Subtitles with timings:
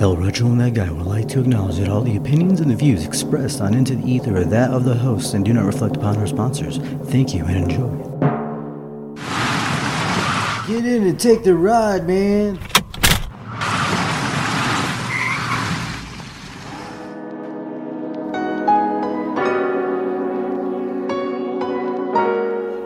[0.00, 2.74] El Rocho and that guy would like to acknowledge that all the opinions and the
[2.74, 5.96] views expressed on Into the Ether are that of the hosts and do not reflect
[5.96, 6.78] upon our sponsors.
[7.04, 8.04] Thank you and enjoy.
[10.66, 12.58] Get in and take the ride, man.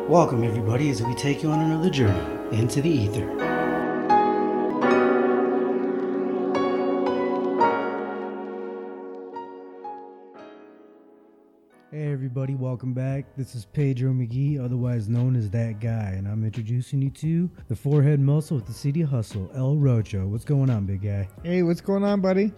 [0.08, 3.47] Welcome, everybody, as we take you on another journey into the ether.
[12.38, 13.24] Everybody, welcome back.
[13.36, 17.74] This is Pedro McGee, otherwise known as That Guy, and I'm introducing you to the
[17.74, 20.24] forehead muscle with the city hustle, El Rocho.
[20.24, 21.28] What's going on, big guy?
[21.42, 22.52] Hey, what's going on, buddy?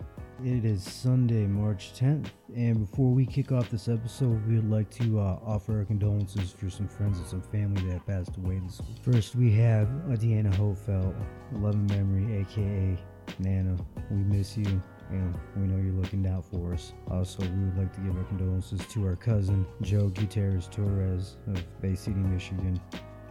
[0.44, 4.90] It is Sunday, March 10th, and before we kick off this episode, we would like
[4.96, 8.82] to uh, offer our condolences for some friends and some family that passed away this
[8.82, 8.98] week.
[9.02, 11.14] First, we have Deanna Hofeld,
[11.54, 12.98] 11 Memory, aka
[13.38, 13.78] Nana.
[14.10, 16.92] We miss you, and we know you're looking out for us.
[17.10, 21.80] Also, we would like to give our condolences to our cousin, Joe Gutierrez Torres of
[21.80, 22.80] Bay City, Michigan,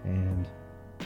[0.04, 0.48] and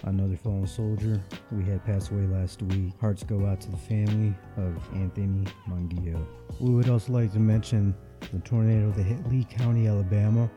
[0.03, 2.94] another fallen soldier we had passed away last week.
[2.99, 6.25] Hearts go out to the family of Anthony Mungillo.
[6.59, 7.95] We would also like to mention
[8.31, 10.49] the tornado that hit Lee County, Alabama.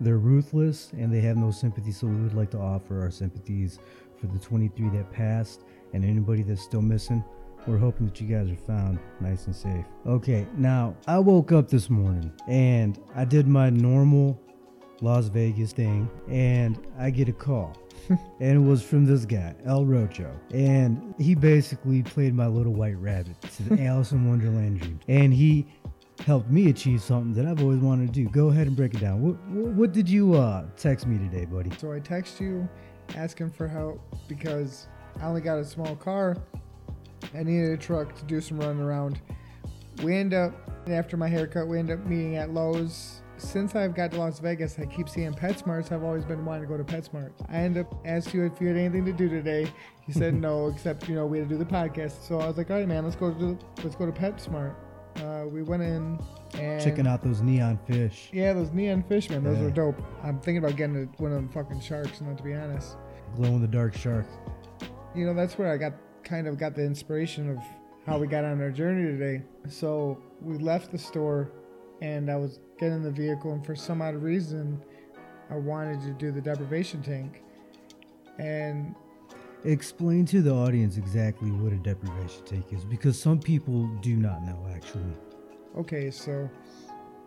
[0.00, 3.78] They're ruthless and they have no sympathy, so we would like to offer our sympathies
[4.20, 7.24] for the 23 that passed and anybody that's still missing.
[7.66, 9.86] We're hoping that you guys are found nice and safe.
[10.06, 14.38] Okay, now I woke up this morning and I did my normal
[15.00, 17.76] Las Vegas thing and I get a call
[18.08, 20.30] and it was from this guy, El Rocho.
[20.52, 25.00] And he basically played my little white rabbit to the Alice in Wonderland dream.
[25.08, 25.66] And he
[26.26, 28.28] helped me achieve something that I've always wanted to do.
[28.28, 29.22] Go ahead and break it down.
[29.22, 31.70] What, what, what did you uh, text me today, buddy?
[31.78, 32.68] So I text you
[33.16, 34.86] asking for help because
[35.20, 36.36] I only got a small car.
[37.34, 39.20] I needed a truck to do some running around.
[40.02, 40.52] We end up,
[40.88, 44.78] after my haircut, we end up meeting at Lowe's since I've got to Las Vegas,
[44.78, 45.92] I keep seeing PetSmarts.
[45.92, 47.32] I've always been wanting to go to PetSmart.
[47.48, 49.70] I end up asked you if you had anything to do today.
[50.06, 52.26] He said no, except you know we had to do the podcast.
[52.26, 54.74] So I was like, all right, man, let's go to let's go to PetSmart.
[55.16, 56.18] Uh, we went in
[56.58, 58.30] and checking out those neon fish.
[58.32, 59.44] Yeah, those neon fish, man.
[59.44, 59.64] Those yeah.
[59.64, 60.02] were dope.
[60.22, 62.20] I'm thinking about getting one of them fucking sharks.
[62.20, 62.96] Not to be honest.
[63.36, 64.26] Glow in the dark shark.
[65.14, 65.92] You know, that's where I got
[66.24, 67.58] kind of got the inspiration of
[68.06, 69.42] how we got on our journey today.
[69.68, 71.50] So we left the store
[72.00, 74.82] and I was getting in the vehicle, and for some odd reason,
[75.50, 77.42] I wanted to do the deprivation tank.
[78.38, 78.94] And
[79.64, 84.42] explain to the audience exactly what a deprivation tank is, because some people do not
[84.42, 85.14] know actually.
[85.78, 86.50] Okay, so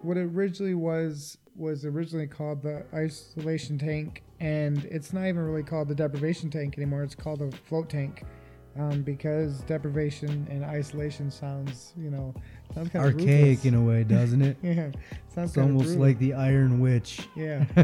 [0.02, 5.64] what it originally was was originally called the isolation tank, and it's not even really
[5.64, 7.04] called the deprivation tank anymore.
[7.04, 8.24] It's called a float tank.
[8.78, 12.34] Um, because deprivation and isolation sounds, you know,
[12.76, 14.58] sounds kind archaic in a way, doesn't it?
[14.64, 14.92] yeah,
[15.34, 16.04] sounds it's almost brutal.
[16.04, 17.28] like the Iron Witch.
[17.36, 17.66] Yeah,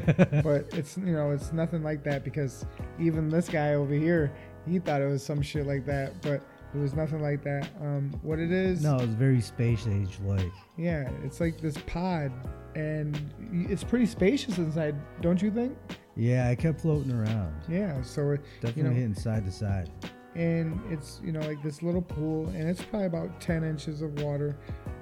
[0.44, 2.66] but it's you know it's nothing like that because
[3.00, 4.32] even this guy over here,
[4.68, 6.42] he thought it was some shit like that, but
[6.76, 7.70] it was nothing like that.
[7.82, 8.84] Um, what it is?
[8.84, 10.52] No, it's very space age like.
[10.78, 12.32] Yeah, it's like this pod,
[12.76, 13.20] and
[13.52, 15.76] it's pretty spacious inside, don't you think?
[16.16, 17.56] Yeah, I kept floating around.
[17.68, 19.90] Yeah, so it, definitely you know, hitting side to side
[20.36, 24.20] and it's you know like this little pool and it's probably about 10 inches of
[24.22, 24.58] water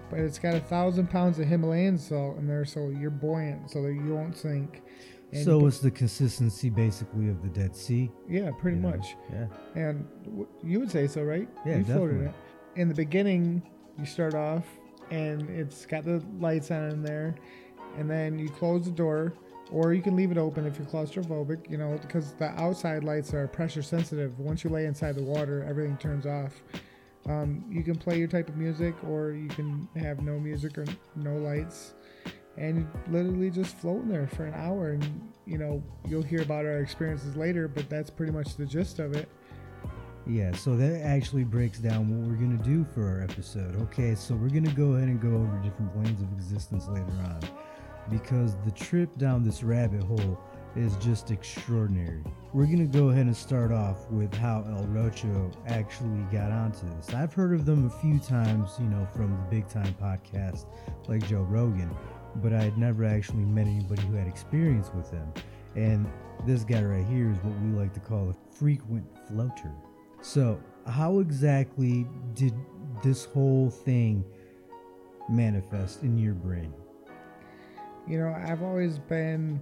[0.10, 3.82] but it's got a thousand pounds of himalayan salt in there so you're buoyant so
[3.82, 4.82] that you won't sink.
[5.34, 8.12] And so it's the consistency basically of the dead sea?
[8.28, 9.48] Yeah pretty much know?
[9.76, 9.82] yeah.
[9.82, 11.48] And w- you would say so right?
[11.66, 12.10] Yeah you definitely.
[12.10, 12.34] floated it.
[12.76, 13.64] In the beginning
[13.98, 14.66] you start off
[15.10, 17.36] and it's got the lights on in there
[17.98, 19.34] and then you close the door
[19.72, 23.34] or you can leave it open if you're claustrophobic, you know, because the outside lights
[23.34, 24.38] are pressure sensitive.
[24.40, 26.62] Once you lay inside the water, everything turns off.
[27.28, 30.86] Um, you can play your type of music, or you can have no music or
[31.16, 31.94] no lights,
[32.58, 34.92] and literally just float in there for an hour.
[34.92, 39.00] And you know, you'll hear about our experiences later, but that's pretty much the gist
[39.00, 39.30] of it.
[40.28, 43.76] Yeah, so that actually breaks down what we're going to do for our episode.
[43.84, 47.12] Okay, so we're going to go ahead and go over different planes of existence later
[47.24, 47.40] on
[48.10, 50.40] because the trip down this rabbit hole
[50.76, 52.24] is just extraordinary.
[52.54, 57.14] We're gonna go ahead and start off with how El Rocho actually got onto this.
[57.14, 60.66] I've heard of them a few times, you know, from the big time podcast
[61.08, 61.94] like Joe Rogan,
[62.36, 65.34] but I had never actually met anybody who had experience with them.
[65.76, 66.10] And
[66.46, 69.72] this guy right here is what we like to call a frequent floater.
[70.22, 72.54] So, how exactly did
[73.04, 74.24] this whole thing
[75.30, 76.74] manifest in your brain?
[78.08, 79.62] You know, I've always been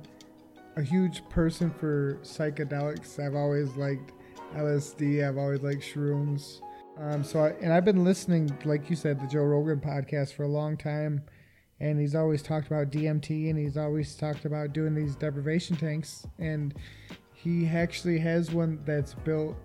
[0.75, 3.19] a huge person for psychedelics.
[3.19, 4.13] I've always liked
[4.55, 5.27] LSD.
[5.27, 6.61] I've always liked shrooms.
[6.97, 10.43] Um, so, I, and I've been listening, like you said, the Joe Rogan podcast for
[10.43, 11.23] a long time,
[11.79, 16.27] and he's always talked about DMT, and he's always talked about doing these deprivation tanks,
[16.39, 16.73] and
[17.33, 19.55] he actually has one that's built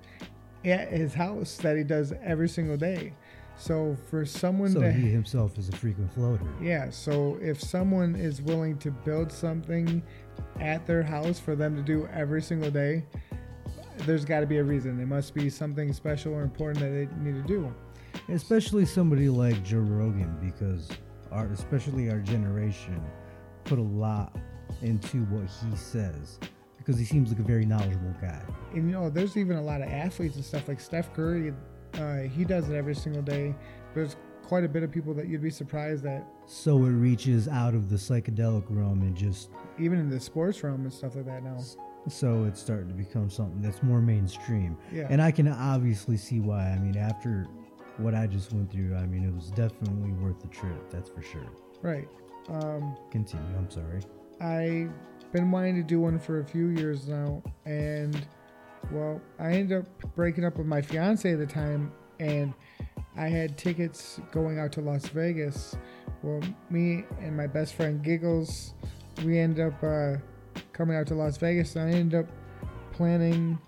[0.64, 3.12] at his house that he does every single day.
[3.56, 6.44] So for someone So to he himself is a frequent floater.
[6.60, 10.02] yeah, so if someone is willing to build something
[10.60, 13.04] at their house for them to do every single day,
[13.98, 15.00] there's got to be a reason.
[15.00, 17.72] It must be something special or important that they need to do.
[18.28, 20.88] Especially somebody like Joe Rogan, because
[21.30, 23.00] our, especially our generation,
[23.64, 24.36] put a lot
[24.82, 26.38] into what he says,
[26.76, 28.42] because he seems like a very knowledgeable guy.
[28.72, 31.52] And you know, there's even a lot of athletes and stuff like Steph Curry.
[31.99, 33.55] Uh, he does it every single day.
[33.94, 37.75] There's quite a bit of people that you'd be surprised that So it reaches out
[37.75, 41.43] of the psychedelic realm and just even in the sports realm and stuff like that
[41.43, 41.58] now.
[42.08, 44.76] so it's starting to become something that's more mainstream.
[44.93, 45.06] Yeah.
[45.08, 46.69] And I can obviously see why.
[46.70, 47.46] I mean, after
[47.96, 50.91] what I just went through, I mean, it was definitely worth the trip.
[50.91, 51.49] That's for sure.
[51.82, 52.08] right.
[52.50, 53.56] Um, Continue.
[53.56, 54.00] I'm sorry.
[54.43, 54.93] I've
[55.32, 58.26] been wanting to do one for a few years now, and
[58.90, 62.52] well, I ended up breaking up with my fiance at the time, and
[63.16, 65.76] I had tickets going out to Las Vegas.
[66.22, 66.40] Well,
[66.70, 68.75] me and my best friend Giggles,
[69.25, 70.16] we ended up uh,
[70.72, 72.31] coming out to Las Vegas, and I ended up
[72.92, 73.58] planning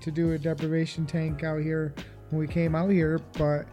[0.00, 1.94] to do a deprivation tank out here
[2.30, 3.66] when we came out here, but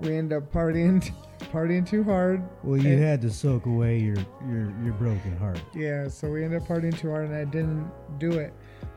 [0.00, 1.02] we ended up partying,
[1.52, 2.42] partying too hard.
[2.62, 4.16] Well, you And- had to soak away your
[4.48, 5.60] your your broken heart.
[5.74, 8.52] Yeah, so we ended up partying too hard and I didn't do it.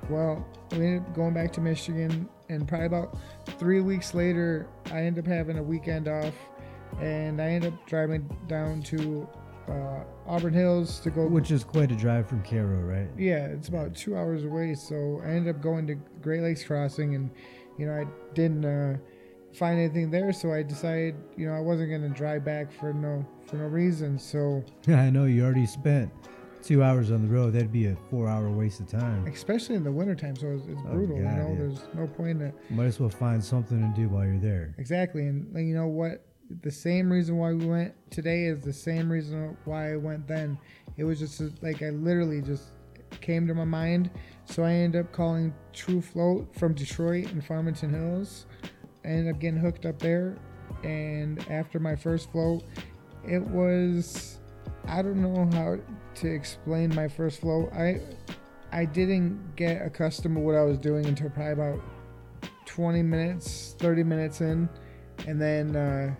[0.09, 3.17] Well, we ended up going back to Michigan, and probably about
[3.59, 6.33] three weeks later, I ended up having a weekend off,
[7.01, 9.27] and I ended up driving down to
[9.69, 11.27] uh, Auburn Hills to go.
[11.27, 13.09] Which is quite a drive from Caro, right?
[13.17, 17.15] yeah, it's about two hours away, so I ended up going to Great Lakes Crossing,
[17.15, 17.29] and
[17.77, 18.97] you know I didn't uh,
[19.53, 23.25] find anything there, so I decided you know I wasn't gonna drive back for no
[23.45, 24.17] for no reason.
[24.17, 26.11] So yeah, I know you already spent
[26.67, 27.53] two hours on the road.
[27.53, 29.25] That'd be a four-hour waste of time.
[29.27, 31.17] especially in the wintertime, so it's, it's Oh, brutal.
[31.17, 31.55] God, you know, yeah.
[31.57, 32.55] there's no point in it.
[32.69, 34.75] Might as well find something to do while you're there.
[34.77, 36.25] Exactly, and like, you know what?
[36.61, 40.57] The same reason why we went today is the same reason why I went then.
[40.97, 42.71] It was just uh, like I literally just
[43.21, 44.09] came to my mind,
[44.45, 48.45] so I ended up calling True Float from Detroit and Farmington Hills.
[49.03, 50.35] I ended up getting hooked up there,
[50.83, 52.63] and after my first float,
[53.25, 54.39] it was
[54.87, 55.77] I don't know how
[56.21, 57.69] to explain my first flow.
[57.73, 58.01] I
[58.71, 61.81] I didn't get accustomed to what I was doing until probably about
[62.65, 64.69] 20 minutes, 30 minutes in.
[65.25, 66.13] And then, uh,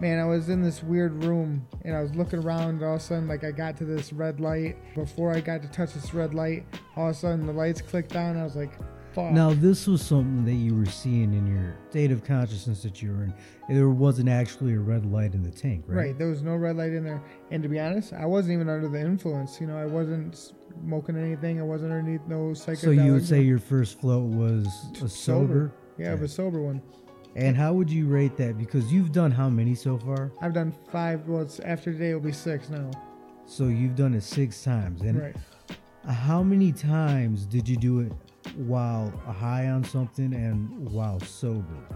[0.00, 2.82] man, I was in this weird room and I was looking around.
[2.82, 4.76] All of a sudden, like, I got to this red light.
[4.94, 8.16] Before I got to touch this red light, all of a sudden the lights clicked
[8.16, 8.36] on.
[8.36, 8.72] I was like,
[9.14, 9.32] fuck.
[9.32, 13.12] Now, this was something that you were seeing in your state of consciousness that you
[13.12, 13.34] were in.
[13.68, 15.96] There wasn't actually a red light in the tank, right?
[15.96, 17.22] Right, there was no red light in there.
[17.50, 19.60] And to be honest, I wasn't even under the influence.
[19.60, 20.52] You know, I wasn't
[20.82, 21.60] smoking anything.
[21.60, 22.78] I wasn't underneath no psychedelics.
[22.78, 24.66] So you would say your first float was
[25.02, 25.72] a sober?
[25.96, 26.82] Yeah, it was a sober one.
[27.36, 28.58] And how would you rate that?
[28.58, 30.30] Because you've done how many so far?
[30.40, 31.26] I've done five.
[31.26, 32.90] Well, it's after today, it'll be six now.
[33.46, 35.02] So you've done it six times.
[35.02, 35.36] And Right.
[36.08, 38.12] how many times did you do it
[38.56, 41.88] while high on something and while sober?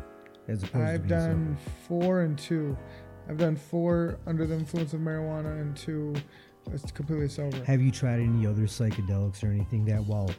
[0.49, 2.77] As opposed to I've being done four and two.
[3.29, 6.15] I've done four under the influence of marijuana and two
[6.73, 7.53] uh, completely sober.
[7.53, 7.65] sober.
[7.65, 10.31] Have you tried any other psychedelics or anything that while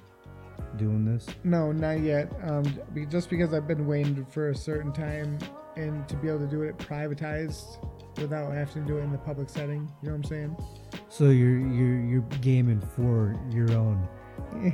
[0.78, 1.28] doing this?
[1.44, 2.32] No, not yet.
[2.44, 2.64] Um,
[3.10, 5.38] just because I've been waiting for a certain time
[5.76, 7.86] and to be able to do it privatized
[8.18, 9.92] without having to do it in the public setting.
[10.02, 10.58] You know what I'm saying?
[11.10, 14.08] So you're you're you're gaming for your own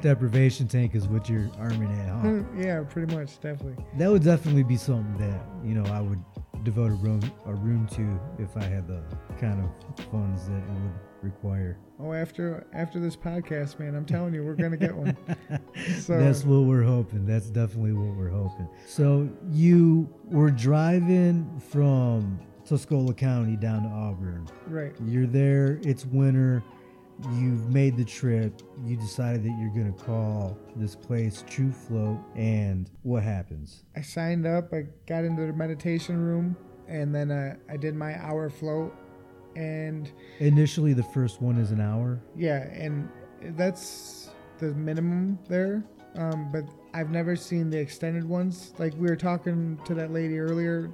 [0.01, 2.21] deprivation tank is what you're arming at, huh?
[2.27, 3.83] Mm, yeah, pretty much, definitely.
[3.97, 6.23] That would definitely be something that you know I would
[6.63, 9.03] devote a room a room to if I had the
[9.39, 11.77] kind of funds that it would require.
[11.99, 15.15] Oh, after after this podcast, man, I'm telling you, we're gonna get one.
[15.99, 17.25] So That's what we're hoping.
[17.25, 18.67] That's definitely what we're hoping.
[18.87, 24.47] So you were driving from Tuscola County down to Auburn.
[24.67, 24.93] right.
[25.05, 25.79] You're there.
[25.83, 26.63] It's winter.
[27.33, 28.61] You've made the trip.
[28.83, 32.19] You decided that you're gonna call this place True Float.
[32.35, 33.83] And what happens?
[33.95, 34.73] I signed up.
[34.73, 36.57] I got into the meditation room,
[36.87, 38.93] and then uh, I did my hour float.
[39.55, 42.21] And Initially, the first one is an hour.
[42.35, 43.07] yeah, and
[43.57, 45.83] that's the minimum there.
[46.17, 48.73] Um, but I've never seen the extended ones.
[48.77, 50.91] Like we were talking to that lady earlier,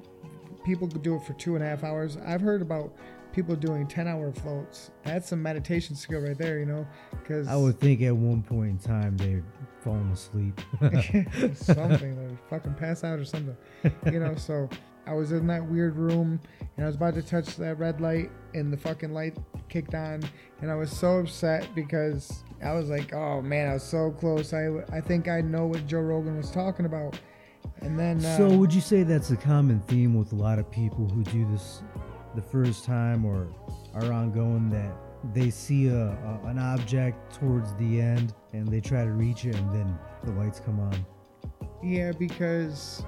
[0.64, 2.16] people could do it for two and a half hours.
[2.24, 2.94] I've heard about
[3.32, 4.90] people doing 10 hour floats.
[5.04, 6.86] That's some meditation skill right there, you know?
[7.10, 9.44] Because I would think at one point in time they're
[9.80, 10.60] falling asleep.
[11.54, 13.56] something, they fucking pass out or something,
[14.06, 14.34] you know?
[14.36, 14.68] So
[15.06, 16.40] I was in that weird room
[16.76, 19.36] and I was about to touch that red light and the fucking light
[19.68, 20.22] kicked on
[20.60, 24.52] and I was so upset because I was like, oh man, I was so close.
[24.52, 27.18] I, I think I know what Joe Rogan was talking about.
[27.80, 30.70] And then, uh, so would you say that's a common theme with a lot of
[30.70, 31.82] people who do this
[32.34, 33.48] the first time or
[33.94, 34.94] are ongoing that
[35.34, 39.54] they see a, a an object towards the end and they try to reach it
[39.54, 41.06] and then the lights come on?
[41.82, 43.04] Yeah, because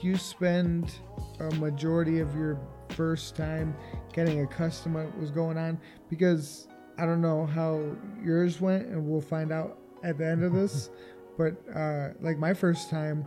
[0.00, 0.92] you spend
[1.40, 2.58] a majority of your
[2.90, 3.74] first time
[4.12, 5.80] getting accustomed to what was going on.
[6.08, 6.68] Because
[6.98, 7.82] I don't know how
[8.22, 10.90] yours went, and we'll find out at the end of this.
[11.38, 13.24] but uh, like my first time,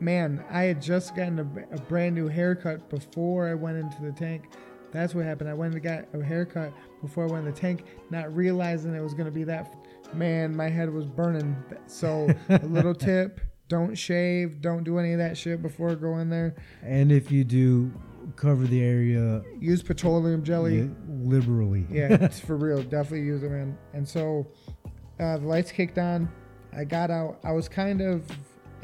[0.00, 4.12] man, I had just gotten a, a brand new haircut before I went into the
[4.12, 4.44] tank.
[4.92, 5.50] That's what happened.
[5.50, 9.02] I went and got a haircut before I went in the tank, not realizing it
[9.02, 9.74] was going to be that.
[10.14, 11.56] Man, my head was burning.
[11.86, 16.28] So, a little tip don't shave, don't do any of that shit before go in
[16.28, 16.54] there.
[16.82, 17.90] And if you do,
[18.36, 20.82] cover the area Use petroleum jelly.
[20.82, 21.86] li- liberally.
[21.90, 22.82] yeah, it's for real.
[22.82, 23.76] Definitely use it, man.
[23.94, 24.46] And so
[25.18, 26.28] uh, the lights kicked on.
[26.76, 27.38] I got out.
[27.42, 28.22] I was kind of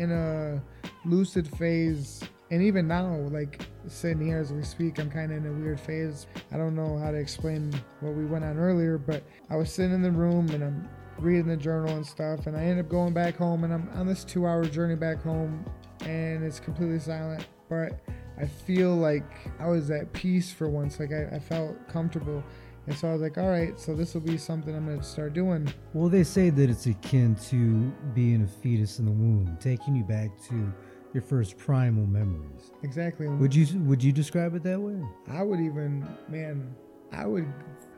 [0.00, 0.62] in a
[1.04, 2.22] lucid phase.
[2.50, 5.78] And even now, like sitting here as we speak, I'm kind of in a weird
[5.78, 6.26] phase.
[6.50, 9.94] I don't know how to explain what we went on earlier, but I was sitting
[9.94, 10.88] in the room and I'm
[11.18, 12.46] reading the journal and stuff.
[12.46, 15.22] And I end up going back home and I'm on this two hour journey back
[15.22, 15.64] home
[16.00, 17.46] and it's completely silent.
[17.68, 18.00] But
[18.40, 19.30] I feel like
[19.60, 20.98] I was at peace for once.
[20.98, 22.42] Like I, I felt comfortable.
[22.86, 25.04] And so I was like, all right, so this will be something I'm going to
[25.04, 25.72] start doing.
[25.92, 30.02] Well, they say that it's akin to being a fetus in the womb, taking you
[30.02, 30.72] back to
[31.12, 32.72] your first primal memories.
[32.82, 33.28] Exactly.
[33.28, 35.00] Would you would you describe it that way?
[35.28, 36.74] I would even, man,
[37.12, 37.52] I would,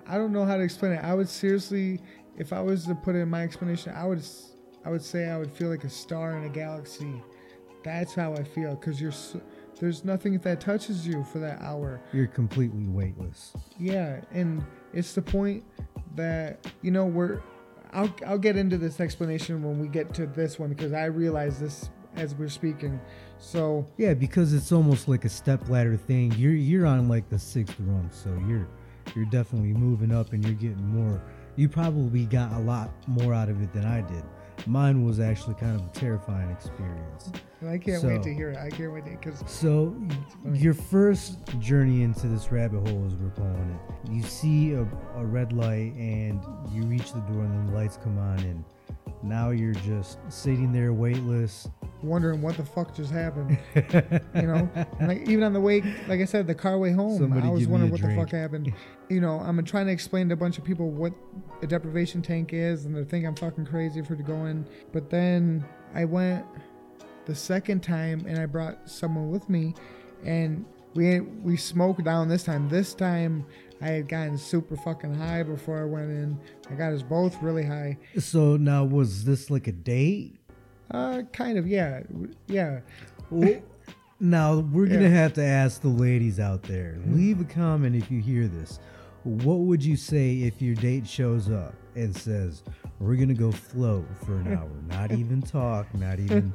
[0.07, 1.05] I don't know how to explain it.
[1.05, 2.01] I would seriously,
[2.37, 4.23] if I was to put it in my explanation, I would,
[4.85, 7.23] I would say I would feel like a star in a galaxy.
[7.85, 9.41] That's how I feel because you're, so,
[9.83, 12.01] there's nothing that touches you for that hour.
[12.13, 13.53] You're completely weightless.
[13.81, 15.65] Yeah, and it's the point
[16.15, 17.41] that you know we're.
[17.93, 21.59] I'll I'll get into this explanation when we get to this one because I realize
[21.59, 23.01] this as we're speaking.
[23.39, 26.31] So Yeah, because it's almost like a step ladder thing.
[26.39, 28.69] You're you're on like the sixth rung, so you're
[29.17, 31.21] you're definitely moving up and you're getting more.
[31.57, 34.23] You probably got a lot more out of it than I did.
[34.67, 37.33] Mine was actually kind of a terrifying experience.
[37.61, 38.59] and I can't wait to hear it.
[38.59, 39.95] I can't wait because So,
[40.53, 44.83] your first journey into this rabbit hole, as we're calling it, you see a,
[45.17, 46.41] a red light and
[46.73, 48.65] you reach the door, and then the lights come on, and
[49.23, 51.69] now you're just sitting there weightless.
[52.03, 53.59] Wondering what the fuck just happened.
[53.75, 54.69] you know,
[54.99, 57.51] and like even on the way, like I said, the car way home, Somebody I
[57.51, 58.19] was wondering what drink.
[58.19, 58.73] the fuck happened.
[59.09, 61.13] You know, I'm trying to explain to a bunch of people what
[61.61, 64.65] a deprivation tank is, and they think I'm fucking crazy for going.
[64.91, 66.47] But then I went
[67.27, 69.75] the second time, and I brought someone with me,
[70.25, 72.71] and we we smoked down this time.
[72.71, 73.45] This time.
[73.83, 76.39] I had gotten super fucking high before I went in.
[76.71, 77.99] I got us both really high.
[78.17, 80.39] So now, was this like a date?
[80.91, 82.03] Uh, kind of, yeah,
[82.49, 82.81] yeah.
[84.21, 85.09] Now we're gonna Yeah.
[85.09, 86.99] have to ask the ladies out there.
[87.07, 88.79] Leave a comment if you hear this.
[89.25, 92.63] What would you say if your date shows up and says,
[93.01, 96.53] "We're gonna go float for an hour, not even talk, not even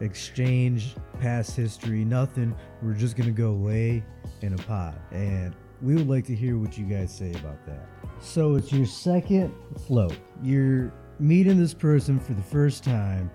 [0.00, 2.54] exchange past history, nothing.
[2.82, 4.02] We're just gonna go lay
[4.42, 7.86] in a pod." And we would like to hear what you guys say about that.
[8.20, 9.52] So it's your second
[9.86, 10.16] float.
[10.42, 13.30] You're meeting this person for the first time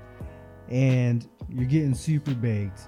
[0.69, 2.81] and you're getting super baked,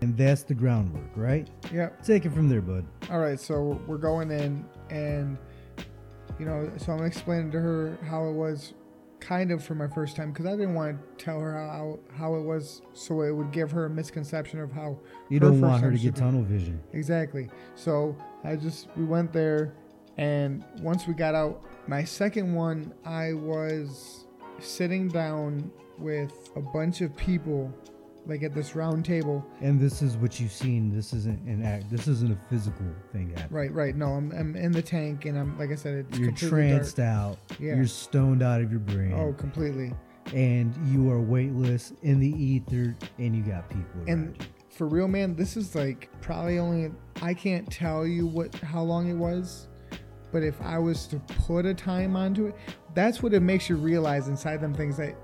[0.00, 1.48] and that's the groundwork, right?
[1.72, 2.04] Yep.
[2.04, 2.86] Take it from there, bud.
[3.10, 5.36] All right, so we're going in, and
[6.38, 8.74] you know, so I'm explaining to her how it was,
[9.20, 12.34] kind of for my first time, because I didn't want to tell her how how
[12.36, 14.98] it was, so it would give her a misconception of how
[15.30, 16.80] You don't want her to get tunnel vision.
[16.92, 17.48] exactly.
[17.74, 18.14] So
[18.44, 19.72] I just we went there,
[20.18, 24.26] and once we got out, my second one, I was
[24.58, 27.72] sitting down with a bunch of people,
[28.26, 30.94] like at this round table, And this is what you've seen.
[30.94, 31.90] This isn't an act.
[31.90, 33.48] This isn't a physical thing happening.
[33.50, 33.96] Right, right.
[33.96, 37.08] No, I'm, I'm in the tank, and I'm like I said, it's You're tranced dark.
[37.08, 37.38] out.
[37.60, 37.76] Yeah.
[37.76, 39.12] You're stoned out of your brain.
[39.14, 39.92] Oh, completely.
[40.34, 44.36] And you are weightless in the ether, and you got people And
[44.70, 46.90] for real, man, this is like probably only
[47.22, 49.68] I can't tell you what how long it was,
[50.32, 52.56] but if I was to put a time onto it,
[52.94, 55.14] that's what it makes you realize inside them things that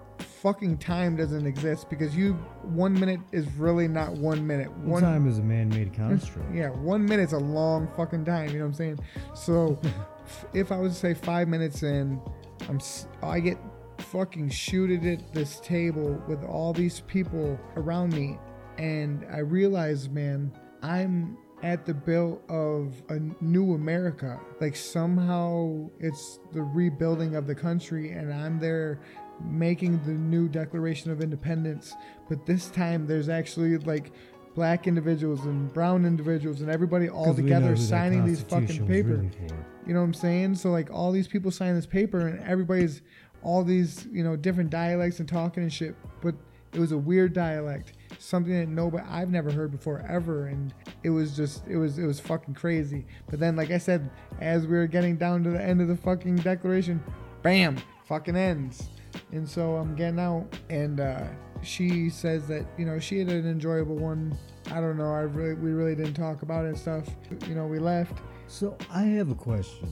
[0.42, 2.32] fucking time doesn't exist because you
[2.62, 4.70] one minute is really not one minute.
[4.78, 6.52] One time is a man-made construct.
[6.52, 8.48] Yeah, one minute's a long fucking time.
[8.48, 8.98] You know what I'm saying?
[9.34, 9.80] So,
[10.52, 12.20] if I was to say five minutes in,
[12.68, 12.80] I'm
[13.22, 13.56] I get
[13.98, 18.36] fucking shooted at this table with all these people around me,
[18.78, 24.40] and I realize, man, I'm at the bill of a new America.
[24.60, 29.00] Like somehow it's the rebuilding of the country, and I'm there
[29.40, 31.94] making the new Declaration of Independence.
[32.28, 34.12] But this time there's actually like
[34.54, 39.34] black individuals and brown individuals and everybody all together signing these fucking Constitution was papers.
[39.40, 39.62] really.
[39.86, 40.54] You know what I'm saying?
[40.56, 43.02] So like all these people sign this paper and everybody's
[43.42, 46.34] all these, you know, different dialects and talking and shit, but
[46.72, 47.94] it was a weird dialect.
[48.18, 50.72] Something that nobody I've never heard before ever and
[51.02, 53.06] it was just it was it was fucking crazy.
[53.28, 54.10] But then like I said,
[54.40, 57.02] as we were getting down to the end of the fucking declaration,
[57.42, 58.88] bam, fucking ends.
[59.32, 61.24] And so I'm getting out and uh
[61.62, 64.36] she says that, you know, she had an enjoyable one.
[64.66, 67.08] I don't know, I really we really didn't talk about it and stuff.
[67.48, 68.18] You know, we left.
[68.48, 69.88] So I have a question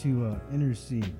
[0.00, 1.14] to uh, intercede.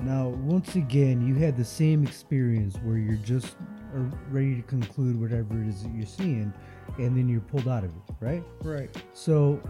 [0.00, 3.56] Now, once again, you had the same experience where you're just
[3.94, 6.52] uh, ready to conclude whatever it is that you're seeing,
[6.98, 8.44] and then you're pulled out of it, right?
[8.62, 8.94] Right.
[9.14, 9.60] So,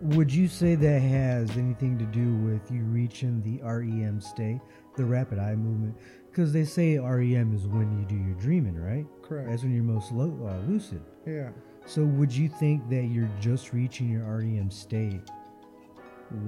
[0.00, 4.60] would you say that has anything to do with you reaching the REM state,
[4.96, 5.96] the rapid eye movement?
[6.34, 9.06] Because they say REM is when you do your dreaming, right?
[9.22, 9.48] Correct.
[9.48, 11.00] That's when you're most lo- uh, lucid.
[11.24, 11.50] Yeah.
[11.86, 15.20] So, would you think that you're just reaching your REM state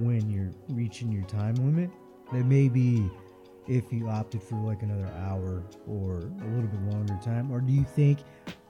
[0.01, 1.89] when you're reaching your time limit?
[2.33, 3.09] That maybe
[3.69, 7.49] if you opted for like another hour or a little bit longer time?
[7.49, 8.19] Or do you think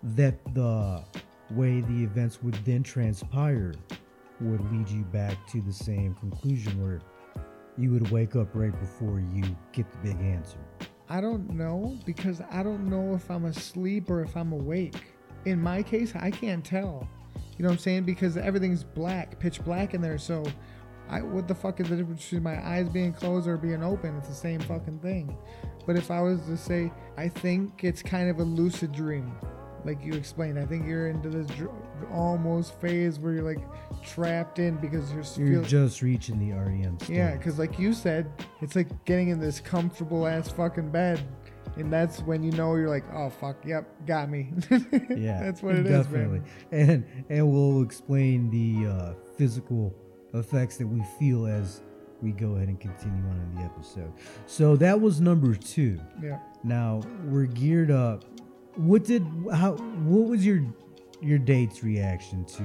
[0.04, 1.04] that the
[1.50, 3.74] way the events would then transpire
[4.40, 7.02] would lead you back to the same conclusion where
[7.76, 10.60] you would wake up right before you get the big answer?
[11.10, 14.96] I don't know because I don't know if I'm asleep or if I'm awake.
[15.46, 17.08] In my case, I can't tell.
[17.58, 18.04] You know what I'm saying?
[18.04, 20.18] Because everything's black, pitch black in there.
[20.18, 20.44] So,
[21.10, 24.18] I what the fuck is the difference between my eyes being closed or being open?
[24.18, 25.38] It's the same fucking thing.
[25.86, 29.32] But if I was to say, I think it's kind of a lucid dream,
[29.86, 30.60] like you explained.
[30.60, 31.72] I think you're into this dr-
[32.12, 33.60] almost phase where you're like
[34.04, 37.16] trapped in because you're, You're feel- just reaching the REM state.
[37.16, 38.30] yeah, because like you said,
[38.62, 41.22] it's like getting in this comfortable ass fucking bed,
[41.78, 44.52] and that's when you know you're like, oh fuck, yep, got me.
[45.16, 46.42] yeah, that's what it is, definitely.
[46.72, 49.94] And and we'll explain the uh, physical
[50.34, 51.82] effects that we feel as
[52.22, 54.12] we go ahead and continue on in the episode.
[54.48, 56.00] So that was number two.
[56.22, 58.24] Yeah, Now we're geared up.
[58.78, 59.74] What did how?
[59.74, 60.64] What was your
[61.22, 62.64] your date's reaction to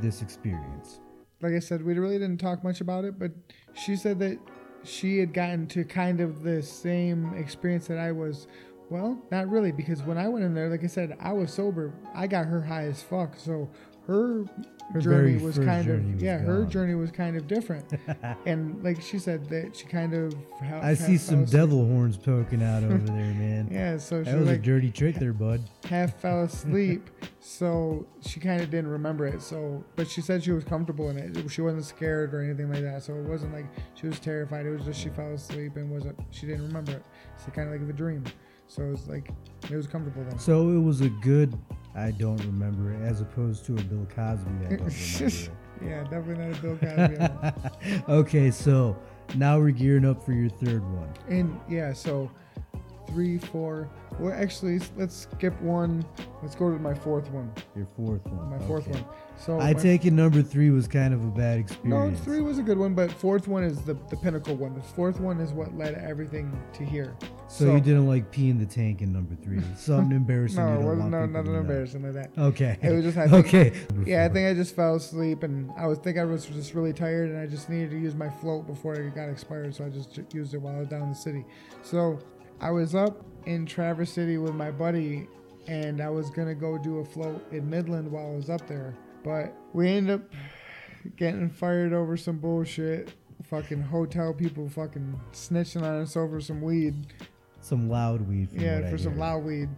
[0.00, 1.00] this experience?
[1.42, 3.32] like I said, we really didn't talk much about it, but
[3.72, 4.38] she said that
[4.84, 8.46] she had gotten to kind of the same experience that I was.
[8.90, 11.94] Well, not really, because when I went in there, like I said, I was sober.
[12.12, 13.70] I got her high as fuck, so
[14.10, 14.44] her,
[14.92, 17.84] Her journey was kind journey of was yeah, her journey was kind of different.
[18.46, 22.62] and like she said that she kind of ha- I see some devil horns poking
[22.62, 23.68] out over there, man.
[23.70, 25.60] Yeah, so she That was like a dirty trick there, bud.
[25.88, 27.08] half fell asleep,
[27.40, 29.42] so she kind of didn't remember it.
[29.42, 31.50] So, but she said she was comfortable in it.
[31.50, 33.04] She wasn't scared or anything like that.
[33.04, 34.66] So it wasn't like she was terrified.
[34.66, 36.18] It was just she fell asleep and wasn't.
[36.30, 37.04] She didn't remember it.
[37.36, 38.24] So kind of like a dream.
[38.66, 39.30] So it was like
[39.70, 40.38] it was comfortable then.
[40.38, 41.56] So it was a good.
[41.94, 44.50] I don't remember it, as opposed to a Bill Cosby.
[44.66, 45.52] I don't remember
[45.84, 47.16] yeah, definitely not a Bill Cosby.
[47.16, 48.04] one.
[48.20, 48.96] okay, so
[49.36, 51.08] now we're gearing up for your third one.
[51.28, 52.30] and yeah, so
[53.08, 53.88] three, four.
[54.20, 56.04] Well, actually, let's skip one.
[56.42, 57.50] Let's go to my fourth one.
[57.74, 58.50] Your fourth one.
[58.50, 59.00] My fourth Okay.
[59.00, 59.04] one.
[59.40, 62.18] So I take it number three was kind of a bad experience.
[62.18, 64.74] No, three was a good one, but fourth one is the, the pinnacle one.
[64.74, 67.16] The fourth one is what led everything to here.
[67.48, 69.62] So, you didn't like pee in the tank in number three.
[69.76, 70.62] Something embarrassing.
[70.62, 72.30] No, you it wasn't no, nothing embarrassing like that.
[72.38, 72.78] Okay.
[72.82, 73.72] It was just I think- okay.
[74.04, 76.92] Yeah, I think I just fell asleep, and I was think I was just really
[76.92, 79.88] tired, and I just needed to use my float before it got expired, so I
[79.88, 81.46] just used it while I was down in the city.
[81.82, 82.18] So
[82.60, 85.28] I was up in Traverse City with my buddy,
[85.66, 88.94] and I was gonna go do a float in Midland while I was up there,
[89.22, 90.22] but we end up
[91.16, 93.14] getting fired over some bullshit.
[93.44, 97.06] Fucking hotel people fucking snitching on us over some weed.
[97.60, 98.48] some loud weed.
[98.52, 99.68] Yeah, for some loud weed,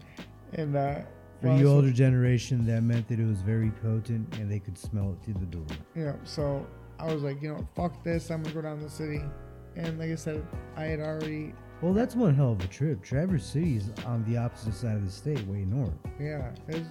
[0.54, 0.94] and uh,
[1.40, 4.58] For well, you so- older generation, that meant that it was very potent and they
[4.58, 5.66] could smell it through the door.
[5.94, 6.66] Yeah, so
[6.98, 8.30] I was like, you know, fuck this.
[8.30, 9.22] I'm gonna go down to the city,
[9.76, 10.44] and like I said,
[10.76, 13.00] I had already, Well, that's one hell of a trip.
[13.02, 15.92] Traverse City is on the opposite side of the state, way north.
[16.20, 16.86] yeah, it was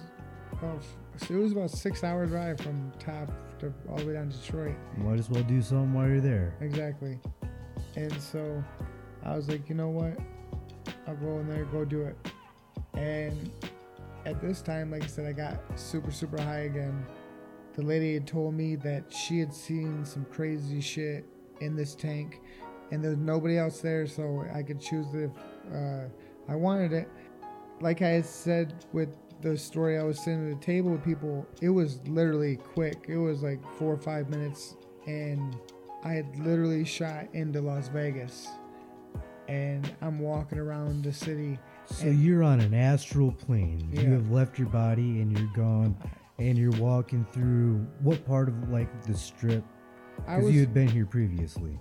[0.62, 0.82] about,
[1.28, 4.76] it was about six hour drive from top to all the way down to Detroit.
[4.96, 6.54] Might as well do something while you're there.
[6.60, 7.18] Exactly,
[7.96, 8.62] and so
[9.24, 10.16] I was like, you know what?
[11.06, 12.16] I'll go in there, go do it.
[12.94, 13.50] And
[14.24, 17.04] at this time, like I said, I got super, super high again.
[17.74, 21.24] The lady had told me that she had seen some crazy shit
[21.60, 22.40] in this tank,
[22.90, 25.30] and there's nobody else there, so I could choose if
[25.74, 26.04] uh,
[26.48, 27.08] I wanted it.
[27.80, 31.46] Like I had said with the story, I was sitting at a table with people.
[31.60, 33.06] It was literally quick.
[33.08, 34.76] It was like four or five minutes,
[35.06, 35.56] and
[36.04, 38.48] I had literally shot into Las Vegas,
[39.48, 41.58] and I'm walking around the city.
[41.86, 43.88] So And- you're on an astral plane.
[43.92, 44.02] Yeah.
[44.02, 45.96] You have left your body and you're gone,
[46.38, 49.64] and you're walking through what part of like the strip?
[50.16, 51.78] Because you had been here previously.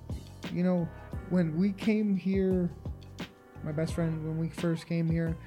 [0.52, 0.90] you know,
[1.30, 2.70] when we came here,
[3.64, 5.38] my best friend, when we first came here,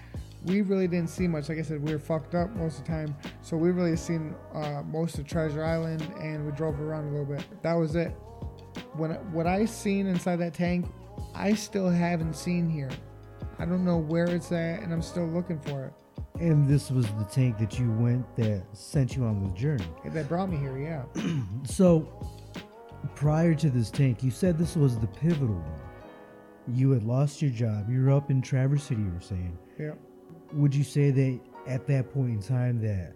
[0.45, 1.49] we really didn't see much.
[1.49, 4.35] Like I said, we were fucked up most of the time, so we really seen
[4.55, 7.45] uh, most of Treasure Island, and we drove around a little bit.
[7.63, 8.09] That was it.
[8.95, 10.87] When what I seen inside that tank,
[11.35, 12.91] I still haven't seen here.
[13.59, 15.93] I don't know where it's at, and I'm still looking for it.
[16.41, 19.87] And this was the tank that you went that sent you on the journey.
[20.07, 21.05] That brought me here, yeah.
[21.65, 22.09] So,
[23.15, 25.81] prior to this tank, you said this was the pivotal one.
[26.67, 27.89] You had lost your job.
[27.89, 29.57] You were up in Traverse City, you were saying.
[29.79, 29.93] Yeah.
[30.55, 33.13] Would you say that at that point in time that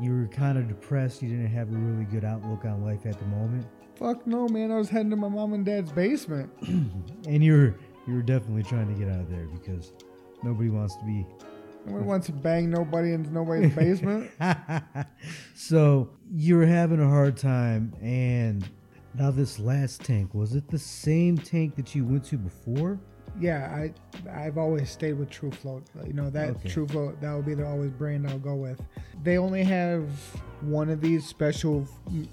[0.00, 3.18] you were kind of depressed, you didn't have a really good outlook on life at
[3.18, 3.66] the moment?
[3.96, 4.70] Fuck no, man.
[4.70, 6.50] I was heading to my mom and dad's basement.
[7.28, 7.74] And you were
[8.08, 9.92] you were definitely trying to get out of there because
[10.42, 11.24] nobody wants to be
[11.86, 14.30] Nobody wants to bang nobody in nobody's basement.
[15.54, 18.68] so you were having a hard time and
[19.14, 22.98] now this last tank was it the same tank that you went to before
[23.40, 23.92] Yeah, I
[24.30, 25.84] I've always stayed with True Float.
[26.06, 26.68] You know that Okay.
[26.68, 28.80] True Float that will be the always brand I'll go with.
[29.22, 30.04] They only have
[30.60, 31.86] one of these special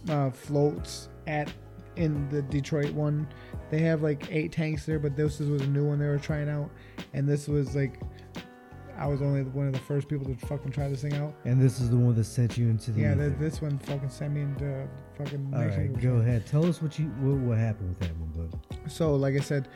[0.09, 1.51] uh, floats at
[1.95, 3.27] in the Detroit one.
[3.69, 6.49] They have like eight tanks there, but this was a new one they were trying
[6.49, 6.69] out,
[7.13, 7.99] and this was like
[8.97, 11.33] I was only one of the first people to fucking try this thing out.
[11.45, 14.09] and this is the one that sent you into the Yeah, th- this one fucking
[14.09, 15.53] sent me into fucking.
[15.55, 18.91] all right go ahead tell us what you what, what happened with that one bud
[18.91, 19.69] So, like I said,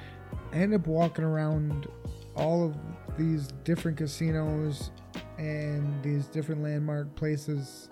[0.51, 1.87] I ended up walking around
[2.35, 2.75] all of
[3.17, 4.91] these different casinos
[5.37, 7.89] and these different landmark places,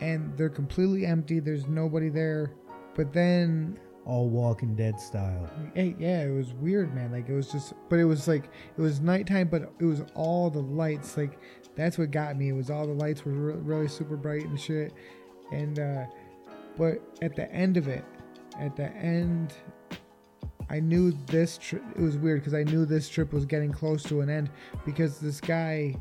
[0.00, 1.40] and they're completely empty.
[1.40, 2.52] There's nobody there.
[2.94, 7.10] But then, all walking dead style hey, yeah, it was weird, man.
[7.10, 8.44] Like, it was just, but it was like,
[8.76, 11.16] it was nighttime, but it was all the lights.
[11.16, 11.38] Like,
[11.74, 12.50] that's what got me.
[12.50, 14.92] It was all the lights were re- really super bright and shit.
[15.52, 16.04] And, uh,
[16.76, 18.04] but at the end of it,
[18.58, 19.54] at the end,
[20.70, 21.82] I knew this trip.
[21.94, 24.50] It was weird because I knew this trip was getting close to an end
[24.86, 25.96] because this guy,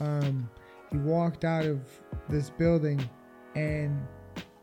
[0.00, 0.48] um,
[0.90, 1.80] he walked out of
[2.28, 3.08] this building
[3.54, 4.06] and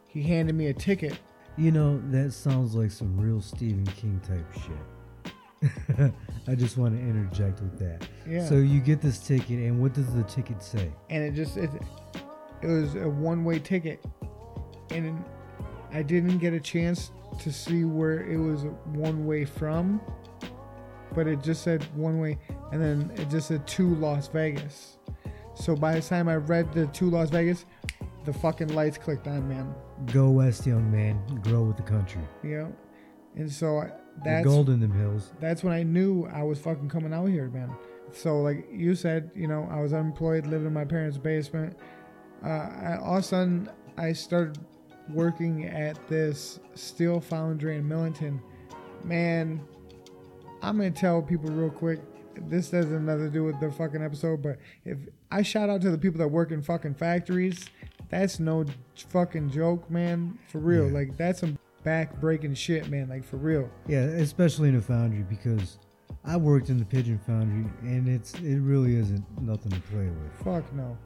[0.07, 1.19] he handed me a ticket.
[1.57, 6.11] you know that sounds like some real stephen king type shit
[6.47, 8.43] i just want to interject with that Yeah.
[8.47, 11.69] so you get this ticket and what does the ticket say and it just it,
[12.61, 14.03] it was a one-way ticket
[14.89, 15.23] and
[15.93, 20.01] i didn't get a chance to see where it was one way from
[21.15, 22.37] but it just said one way
[22.71, 24.97] and then it just said to las vegas.
[25.55, 27.65] So by the time i read the to las vegas
[28.25, 29.73] the fucking lights clicked on man.
[30.07, 31.21] Go west young man.
[31.41, 32.21] Grow with the country.
[32.43, 32.67] Yeah,
[33.35, 33.91] and so I,
[34.25, 35.33] You're gold in them hills.
[35.39, 37.71] that's when I knew I was fucking coming out here, man.
[38.11, 41.77] So like you said, you know, I was unemployed, living in my parents' basement.
[42.43, 44.57] Uh, I, all of a sudden, I started
[45.09, 48.41] working at this steel foundry in Millington.
[49.03, 49.61] Man,
[50.61, 51.99] I'm gonna tell people real quick.
[52.47, 54.97] This has nothing to do with the fucking episode, but if
[55.31, 57.65] I shout out to the people that work in fucking factories,
[58.09, 58.65] that's no
[59.09, 60.37] fucking joke, man.
[60.47, 60.93] For real, Yeah.
[60.93, 63.09] like that's some back breaking shit, man.
[63.09, 63.69] Like for real.
[63.87, 65.77] Yeah, especially in a foundry because
[66.25, 70.33] I worked in the pigeon foundry and it's it really isn't nothing to play with.
[70.43, 70.97] Fuck no.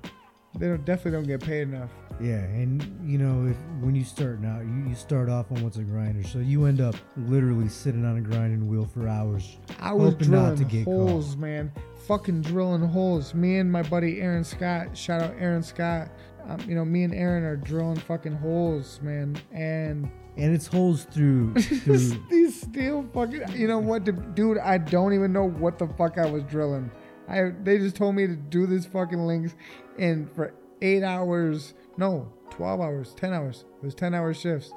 [0.58, 1.92] They don't, definitely don't get paid enough.
[2.20, 5.78] Yeah, and you know if when you starting out, you, you start off on what's
[5.78, 9.58] a grinder, so you end up literally sitting on a grinding wheel for hours.
[9.80, 11.72] I was drilling to get holes, man.
[12.08, 13.36] Fucking drilling holes.
[13.36, 14.98] Me and my buddy Aaron Scott.
[14.98, 16.10] Shout out Aaron Scott.
[16.48, 19.38] Um, you know, me and Aaron are drilling fucking holes, man.
[19.52, 23.44] And And it's holes through through these steel fucking.
[23.54, 24.58] You know what, dude?
[24.58, 26.90] I don't even know what the fuck I was drilling.
[27.28, 29.56] I they just told me to do this fucking links,
[29.98, 33.66] and for eight hours, no, twelve hours, ten hours.
[33.82, 34.72] It was ten hour shifts,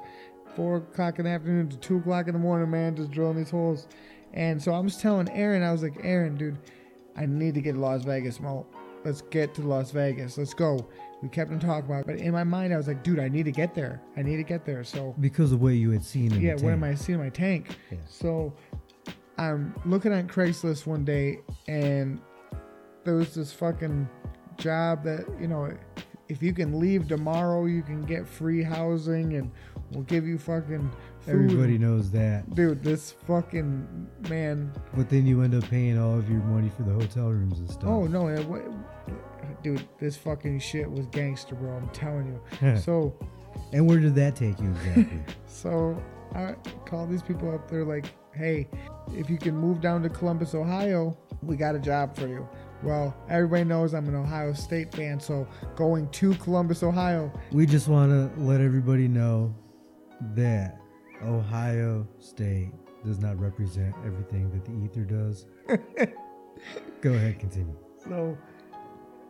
[0.55, 3.51] four o'clock in the afternoon to two o'clock in the morning, man, just drilling these
[3.51, 3.87] holes.
[4.33, 6.57] And so I was telling Aaron, I was like, Aaron, dude,
[7.17, 8.65] I need to get to Las Vegas, Mo.
[9.03, 10.37] Let's get to Las Vegas.
[10.37, 10.87] Let's go.
[11.21, 13.27] We kept on talking about it, but in my mind, I was like, dude, I
[13.27, 14.01] need to get there.
[14.17, 14.83] I need to get there.
[14.83, 16.83] So because of what you had seen yeah, what am.
[16.83, 17.77] I seeing in my tank?
[17.91, 17.97] Yeah.
[18.07, 18.53] So
[19.37, 22.19] I'm looking at Craigslist one day and
[23.03, 24.07] there was this fucking
[24.57, 25.71] job that, you know,
[26.29, 29.51] if you can leave tomorrow, you can get free housing and
[29.91, 31.45] we'll give you fucking food.
[31.45, 32.49] Everybody knows that.
[32.55, 34.71] Dude, this fucking man.
[34.95, 37.69] But then you end up paying all of your money for the hotel rooms and
[37.69, 37.83] stuff.
[37.85, 38.27] Oh, no.
[38.27, 38.47] It,
[39.61, 41.75] dude, this fucking shit was gangster, bro.
[41.75, 42.75] I'm telling you.
[42.77, 43.13] So,
[43.73, 45.19] and where did that take you exactly?
[45.47, 46.01] So
[46.33, 47.69] I call these people up.
[47.69, 48.69] They're like, hey,
[49.13, 52.47] if you can move down to Columbus, Ohio, we got a job for you.
[52.83, 57.87] Well, everybody knows I'm an Ohio State fan, so going to Columbus, Ohio, we just
[57.87, 59.53] want to let everybody know
[60.35, 60.79] that
[61.23, 62.71] Ohio State
[63.05, 65.45] does not represent everything that the Ether does.
[67.01, 67.75] Go ahead, continue.
[68.07, 68.37] so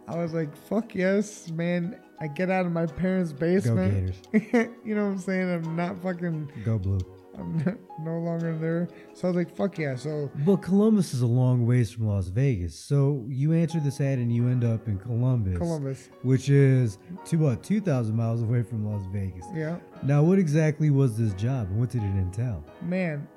[0.08, 2.00] I was like, fuck yes, man.
[2.20, 4.16] I get out of my parents' basement.
[4.32, 4.40] Go.
[4.40, 4.76] Gators.
[4.86, 5.50] you know what I'm saying?
[5.50, 7.00] I'm not fucking, Go Blue.
[7.38, 8.88] I'm no longer there.
[9.14, 9.96] So I was like, fuck yeah.
[9.96, 12.76] So But Columbus is a long ways from Las Vegas.
[12.76, 17.38] So you answer this ad and you end up in Columbus, Columbus, which is to
[17.38, 19.46] what, 2,000 miles away from Las Vegas.
[19.54, 19.78] yeah.
[20.04, 22.66] Now, what exactly was this job and what did it entail?
[22.82, 23.28] Man.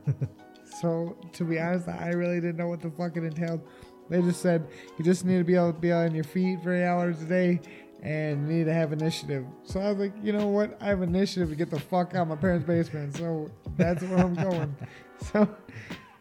[0.80, 3.60] so to be honest, I really didn't know what the fuck it entailed.
[4.08, 4.66] They just said
[4.98, 7.26] you just need to be able to be on your feet for eight hours a
[7.26, 7.60] day
[8.02, 9.44] and need to have initiative.
[9.64, 10.76] So I was like, you know what?
[10.80, 13.16] I have initiative to get the fuck out of my parents' basement.
[13.16, 14.74] So that's where I'm going.
[15.22, 15.46] So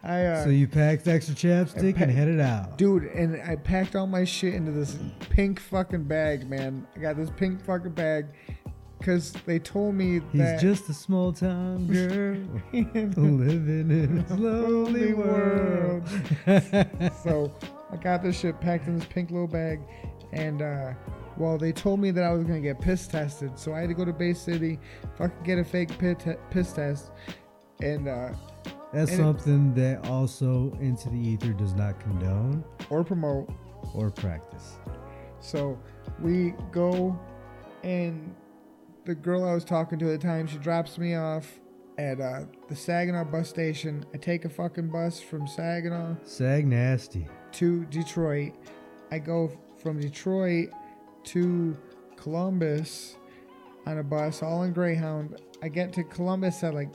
[0.03, 2.77] I uh so you packed extra chapstick pa- and headed out.
[2.77, 4.97] Dude, and I packed all my shit into this
[5.29, 6.85] pink fucking bag, man.
[6.97, 8.25] I got this pink fucking bag
[8.97, 12.35] because they told me that He's that just a small town girl
[13.15, 16.03] living in a lonely lonely world.
[17.23, 17.49] so
[17.89, 19.79] I got this shit packed in this pink little bag,
[20.33, 20.91] and uh,
[21.39, 23.95] well, they told me that I was gonna get piss tested, so I had to
[23.95, 24.79] go to Bay City,
[25.17, 25.89] fucking get a fake
[26.51, 27.11] piss test,
[27.81, 28.29] and uh,
[28.91, 33.49] That's And it- something that also Into the Ether does not condone or promote.
[33.93, 34.73] or practice.
[35.39, 35.79] So
[36.21, 37.17] we go,
[37.83, 38.35] and
[39.05, 41.59] the girl I was talking to at the time, she drops me off
[41.97, 44.05] at uh, the Saginaw bus station.
[44.13, 47.27] I take a fucking bus from Saginaw Sag nasty.
[47.53, 48.53] to Detroit.
[49.11, 50.69] I go from Detroit
[51.25, 51.77] to
[52.15, 53.17] Columbus
[53.85, 55.41] on a bus, all in Greyhound.
[55.61, 56.89] I get to Columbus at like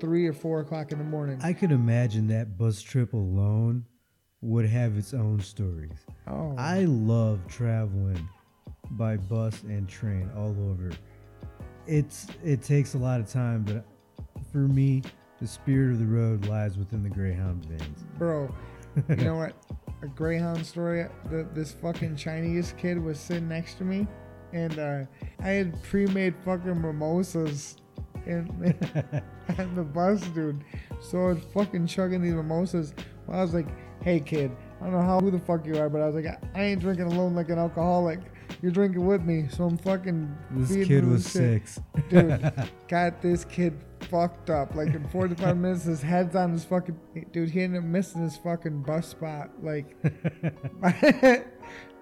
[0.00, 1.38] three or four o'clock in the morning.
[1.42, 3.84] I could imagine that bus trip alone
[4.42, 5.92] would have its own stories.
[6.26, 8.26] oh, I love traveling
[8.92, 10.90] by bus and train all over.
[11.86, 13.84] It's it takes a lot of time, but
[14.50, 15.02] for me,
[15.40, 18.04] the spirit of the road lies within the Greyhound veins.
[18.18, 18.52] bro,
[19.08, 19.54] you know what?
[20.02, 21.06] A Greyhound story.
[21.30, 24.06] The, this fucking Chinese kid was sitting next to me,
[24.52, 25.02] and uh,
[25.40, 27.76] I had pre-made fucking mimosas
[28.26, 28.48] in,
[29.58, 30.64] on the bus, dude.
[31.00, 32.94] So I was fucking chugging these mimosas.
[33.26, 33.68] Well, I was like,
[34.02, 36.26] "Hey, kid, I don't know how who the fuck you are, but I was like,
[36.26, 38.20] I, I ain't drinking alone like an alcoholic.
[38.62, 41.80] You're drinking with me, so I'm fucking." This kid was shit." six.
[42.08, 42.52] dude
[42.88, 46.98] got this kid fucked up like in 45 minutes his head's on his fucking
[47.32, 49.94] dude he ended up missing his fucking bus spot like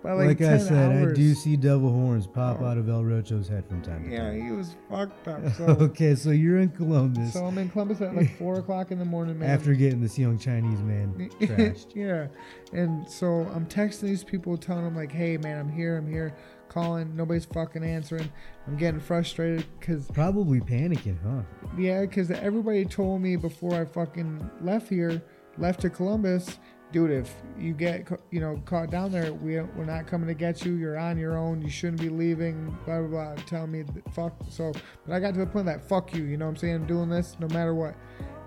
[0.03, 1.13] by, like, like 10 I said, hours.
[1.13, 2.67] I do see devil horns pop Oh.
[2.67, 4.39] out of El Rocho's head from time to yeah time.
[4.39, 8.01] Yeah, he was fucked up so okay, so you're in Columbus so i'm in columbus
[8.01, 11.95] at like 4 o'clock in the morning man after getting this young Chinese man trashed.
[11.95, 12.27] yeah
[12.73, 16.35] and so i'm texting these people telling them like hey man i'm here i'm here
[16.69, 18.31] calling nobody's fucking answering
[18.67, 21.43] i'm getting frustrated because Probably panicking, huh?
[21.77, 25.23] Yeah, because everybody told me before I fucking left here,
[25.59, 26.59] left to Columbus,
[26.93, 30.65] dude, if you get you know caught down there, we we're not coming to get
[30.65, 30.73] you.
[30.75, 31.63] You're on your own.
[31.63, 32.77] You shouldn't be leaving.
[32.85, 33.35] Blah blah blah.
[33.45, 34.35] Telling me that, fuck.
[34.51, 34.73] So,
[35.07, 36.25] but I got to the point that fuck you.
[36.25, 36.75] You know what I'm saying?
[36.75, 37.95] I'm doing this no matter what.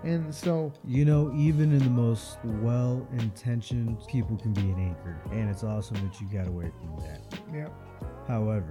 [0.04, 5.16] And so You know, even in the most well intentioned, people can be an anchor.
[5.30, 7.38] And it's awesome that you got away from that.
[7.54, 7.68] yeah.
[8.26, 8.66] However,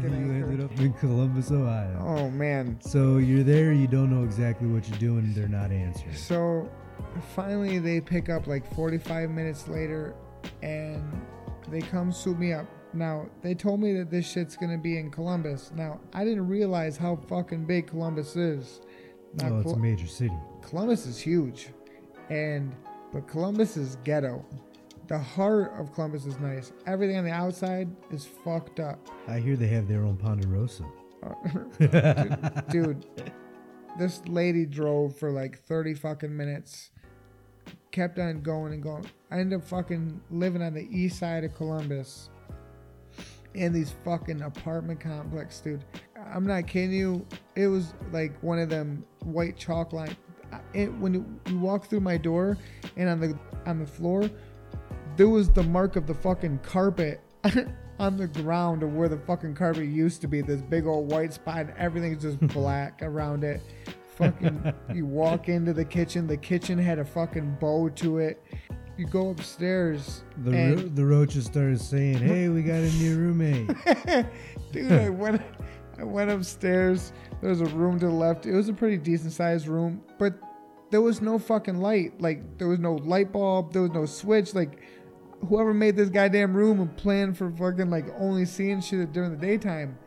[0.00, 1.98] you ended up in Columbus, Ohio.
[2.00, 2.78] Oh man.
[2.80, 6.14] So you're there, you don't know exactly what you're doing, they're not answering.
[6.14, 6.70] So
[7.34, 10.14] finally they pick up like 45 minutes later
[10.62, 11.02] and
[11.68, 12.66] they come suit me up.
[12.94, 15.70] Now, they told me that this shit's gonna be in Columbus.
[15.74, 18.80] Now, I didn't realize how fucking big Columbus is.
[19.34, 20.36] Now, Oh, it's a major city.
[20.60, 21.68] Columbus is huge.
[22.28, 22.74] And
[23.12, 24.44] but Columbus is ghetto.
[25.08, 26.72] The heart of Columbus is nice.
[26.86, 28.98] Everything on the outside is fucked up.
[29.28, 30.84] I hear they have their own Ponderosa.
[31.22, 33.04] Uh, dude,
[33.98, 36.90] this lady drove for like 30 fucking minutes.
[37.90, 39.04] Kept on going and going.
[39.30, 42.30] I ended up fucking living on the east side of Columbus.
[43.54, 45.84] In these fucking apartment complex, dude.
[46.16, 47.26] I'm not kidding you.
[47.54, 50.16] It was like one of them white chalk line.
[50.72, 52.56] it, when you, you walk through my door
[52.96, 54.30] and on the on the floor,
[55.16, 57.20] there was the mark of the fucking carpet
[57.98, 60.40] on the ground of where the fucking carpet used to be.
[60.40, 63.60] This big old white spot, and everything's just black around it.
[64.22, 66.26] Fucking, you walk into the kitchen.
[66.26, 68.42] The kitchen had a fucking bow to it.
[68.96, 70.22] You go upstairs.
[70.44, 73.68] The ro- the roaches started saying, "Hey, we got a new roommate."
[74.72, 75.40] Dude, I went
[75.98, 77.12] I went upstairs.
[77.40, 78.46] There was a room to the left.
[78.46, 80.34] It was a pretty decent sized room, but
[80.90, 82.20] there was no fucking light.
[82.20, 84.54] Like there was no light bulb, there was no switch.
[84.54, 84.80] Like
[85.48, 89.36] whoever made this goddamn room and planned for fucking like only seeing shit during the
[89.36, 89.98] daytime.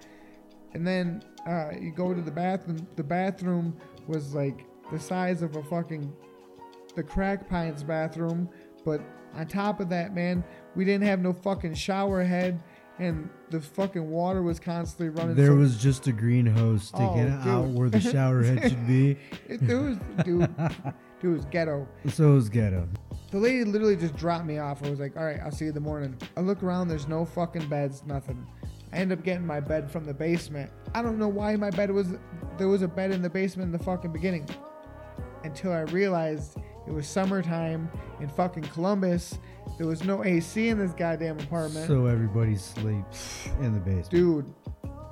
[0.73, 2.88] And then uh, you go to the bathroom.
[2.95, 3.75] The bathroom
[4.08, 6.12] was like the size of a fucking
[6.96, 8.50] the crack pines bathroom,
[8.86, 9.02] but
[9.36, 10.44] on top of that, man,
[10.76, 12.62] we didn't have no fucking shower head,
[13.00, 15.36] and the fucking water was constantly running.
[15.36, 17.48] There so- was just a green hose sticking Oh, dude.
[17.48, 19.18] out where the shower head should be.
[19.50, 20.80] it, there was dude, dude,
[21.22, 21.86] it was ghetto.
[22.10, 22.88] So it was ghetto.
[23.32, 24.82] The lady literally just dropped me off.
[24.86, 26.15] I was like, all right, I'll see you in the morning.
[26.38, 28.46] I look around, there's no fucking beds, nothing.
[28.95, 30.71] I end up getting my bed from the basement.
[30.93, 32.08] I don't know why my bed was
[32.58, 34.47] there was a bed in the basement in the fucking beginning.
[35.43, 37.89] Until I realized it was summertime
[38.21, 39.38] in fucking Columbus.
[39.77, 41.88] There was no AC in this goddamn apartment.
[41.88, 44.10] So everybody sleeps in the basement.
[44.12, 44.53] dude.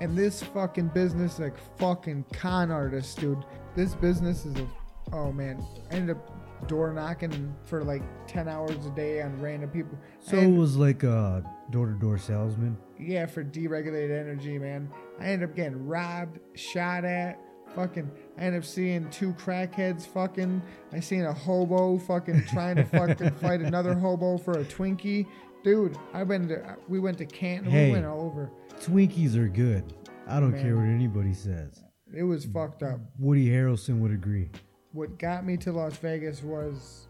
[0.00, 3.44] And this fucking business, like fucking con artist, dude.
[3.76, 4.66] This business is a,
[5.12, 5.62] oh man.
[5.90, 9.98] I ended up door knocking for like 10 hours a day on random people.
[10.20, 12.76] So And- it was like a door-to-door salesman.
[12.98, 14.88] yeah, for deregulated energy, man.
[15.20, 17.38] I end up getting robbed, shot at,
[17.74, 18.10] fucking.
[18.38, 20.62] I ended up seeing two crackheads fucking.
[20.92, 25.26] I seen a hobo fucking trying to fucking fight another hobo for a Twinkie.
[25.62, 27.86] Dude, I've been to, we went to Canton, Hey.
[27.86, 28.50] we went all over.
[28.80, 29.94] Twinkies are good.
[30.26, 31.82] I don't care what anybody says.
[32.14, 33.00] It was fucked up.
[33.18, 34.50] Woody Harrelson would agree.
[34.92, 37.08] what got me to Las Vegas was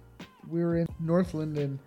[0.49, 1.79] we were in North Linden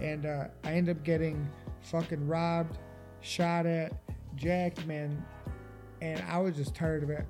[0.00, 1.46] and uh, I ended up getting
[1.82, 2.78] fucking robbed,
[3.20, 3.92] shot at,
[4.36, 5.24] jacked, man.
[6.00, 7.26] And I was just tired of it.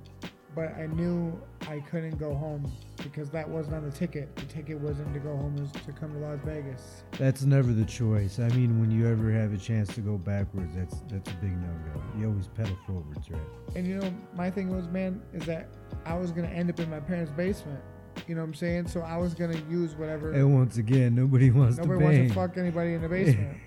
[0.55, 2.71] But I knew I couldn't go home
[3.03, 4.35] because that wasn't on the ticket.
[4.37, 7.05] The ticket wasn't to go home, it was to come to Las Vegas.
[7.12, 8.38] That's never the choice.
[8.38, 11.53] I mean, when you ever have a chance to go backwards, that's that's a big
[11.57, 12.03] no-go.
[12.19, 13.41] You always pedal forwards, right?
[13.77, 15.69] And you know, my thing was, man, is that
[16.05, 17.81] I was going to end up in my parents' basement.
[18.29, 18.89] You know what I'm saying?
[18.89, 20.33] So I was going to use whatever.
[20.33, 23.59] And once again, nobody wants Nobody to wants to fuck anybody in the basement.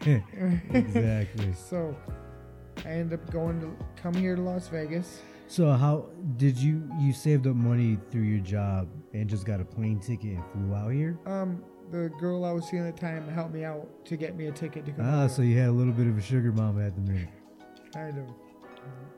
[0.74, 1.54] exactly.
[1.70, 1.96] So
[2.86, 5.22] I end up going to come here to Las Vegas.
[5.48, 9.66] So how did you you saved up money through your job and just got a
[9.66, 11.18] plane ticket and flew out here?
[11.26, 14.48] Um, the girl I was seeing at the time helped me out to get me
[14.48, 15.06] a ticket to come.
[15.08, 17.30] Ah, so you had a little bit of a sugar mama at the minute.
[17.94, 18.26] kind of.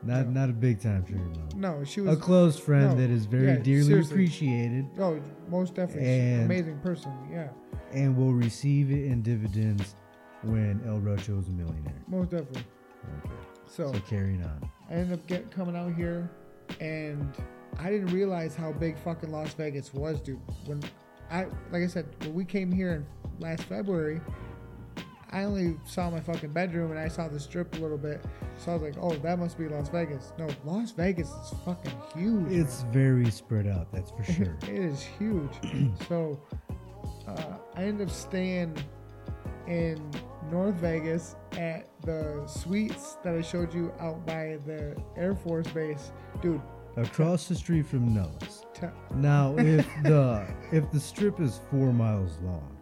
[0.03, 0.41] Not No.
[0.41, 1.47] not a big time sugar mama.
[1.55, 4.13] No, she was A close friend no, that is very yeah, dearly seriously.
[4.13, 7.12] appreciated oh, most definitely, She's an And- amazing person.
[7.31, 7.49] Yeah,
[7.91, 9.95] and will receive it in dividends
[10.43, 11.93] when El Rocho is a millionaire.
[12.07, 12.63] most definitely.
[13.25, 13.33] Okay.
[13.65, 14.69] So So carrying on.
[14.89, 16.29] I ended up get coming out here,
[16.79, 17.33] and
[17.79, 20.39] I didn't realize how big fucking Las Vegas was, dude.
[20.65, 20.81] When
[21.31, 23.05] I, like I said, when we came here in
[23.39, 24.21] last February,
[25.31, 28.23] I only saw my fucking bedroom and I saw the strip a little bit.
[28.57, 30.33] So I was like, oh, that must be Las Vegas.
[30.37, 32.51] No, Las Vegas is fucking huge.
[32.51, 34.57] It's very spread out, that's for sure.
[34.63, 35.51] it is huge.
[36.07, 36.39] so
[37.27, 38.77] uh, I ended up staying
[39.67, 40.01] in
[40.49, 46.11] North Vegas at the suites that I showed you out by the Air Force Base.
[46.41, 46.61] Dude,
[46.97, 48.65] Across the street from Noah's.
[49.13, 52.76] Now, if the if the strip is four miles long,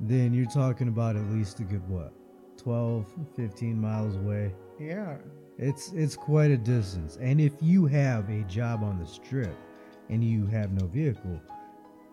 [0.00, 2.12] then you're talking about at least a good what,
[2.56, 4.52] 12, 15 miles away.
[4.78, 5.16] yeah.
[5.62, 7.18] It's it's quite a distance.
[7.20, 9.54] And if you have a job on the strip
[10.08, 11.38] and you have no vehicle,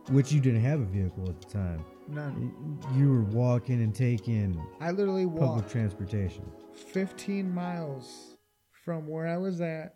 [0.09, 2.77] which you didn't have a vehicle at the time, None.
[2.97, 5.39] you were walking and taking I literally walked.
[5.39, 6.43] public transportation.
[6.73, 8.35] 15 miles
[8.83, 9.95] from where I was at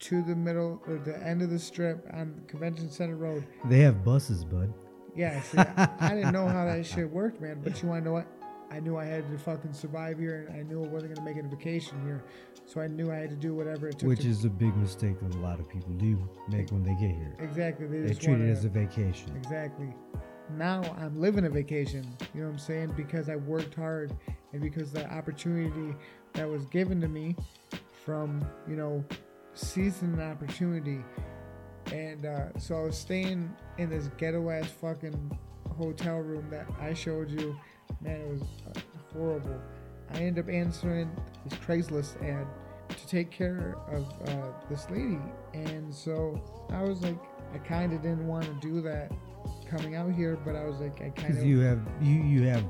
[0.00, 3.44] to the middle or the end of the strip on Convention Center Road.
[3.66, 4.72] They have buses, bud.
[5.14, 7.60] Yeah, see, I, I didn't know how that shit worked, man.
[7.62, 8.26] But you want to know what?
[8.70, 11.36] I knew I had to fucking survive here, and I knew I wasn't gonna make
[11.36, 12.24] it a vacation here.
[12.64, 14.08] So I knew I had to do whatever it took.
[14.08, 16.16] Which to, is a big mistake that a lot of people do
[16.48, 17.36] make when they get here.
[17.40, 19.36] exactly they They just treat it wanna- as a vacation.
[19.36, 19.92] Exactly.
[20.56, 22.06] Now I'm living a vacation.
[22.34, 22.94] You know what I'm saying?
[22.96, 24.12] Because I worked hard
[24.52, 25.94] and because the opportunity
[26.32, 27.36] that was given to me
[28.04, 29.04] from, you know,
[29.54, 31.00] seizing an opportunity.
[31.92, 35.38] And uh, so I was staying in this ghetto ass fucking
[35.76, 37.54] hotel room that I showed you.
[38.00, 38.80] Man, it was uh,
[39.12, 39.60] horrible.
[40.14, 41.10] I ended up answering
[41.44, 42.46] this Craigslist ad
[42.88, 45.18] to take care of uh, this lady.
[45.52, 47.18] And so I was like,
[47.54, 49.12] I kind of didn't want to do that
[49.68, 52.64] coming out here, but I was like, I kind of you have you you have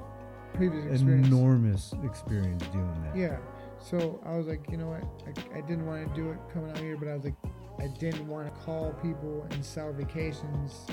[0.55, 1.27] previous experience.
[1.29, 3.17] enormous experience doing that.
[3.17, 3.39] Yeah.
[3.79, 5.05] So I was like, you know what?
[5.27, 7.35] I, I didn't want to do it coming out here, but I was like,
[7.79, 10.87] I didn't want to call people and sell vacations.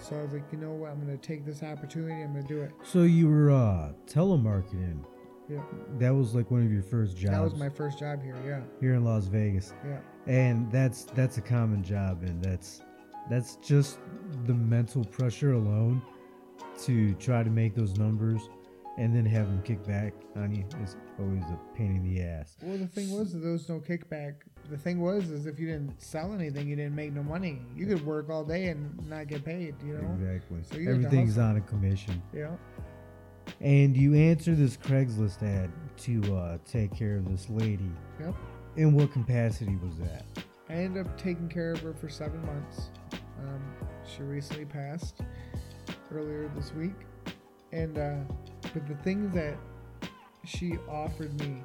[0.00, 0.90] So I was like, you know what?
[0.90, 2.22] I'm going to take this opportunity.
[2.22, 2.72] I'm going to do it.
[2.84, 5.04] So you were uh, telemarketing.
[5.48, 5.62] Yeah.
[5.98, 8.36] That was like one of your first jobs That was my first job here.
[8.46, 8.60] Yeah.
[8.80, 10.00] here in Las Vegas, Yeah.
[10.26, 12.82] and that's that's a common job, and that's
[13.30, 13.98] that's just
[14.44, 16.02] the mental pressure alone
[16.82, 18.42] to try to make those numbers,
[18.98, 22.56] and then have them kick back on you is always a pain in the ass.
[22.62, 24.34] Well, the thing was, there was no kickback.
[24.70, 27.60] The thing was, is if you didn't sell anything, you didn't make no money.
[27.74, 29.74] You could work all day and not get paid.
[29.84, 30.14] You know.
[30.20, 30.58] Exactly.
[30.62, 32.22] So you Everything's on a commission.
[32.34, 32.50] Yeah.
[33.60, 37.90] And you answer this Craigslist ad to uh, take care of this lady.
[38.20, 38.34] Yep.
[38.76, 40.24] In what capacity was that?
[40.68, 42.90] I ended up taking care of her for seven months.
[43.12, 43.62] Um,
[44.06, 45.22] she recently passed
[46.12, 46.94] earlier this week,
[47.72, 48.16] and uh,
[48.74, 49.56] but the things that
[50.44, 51.62] she offered me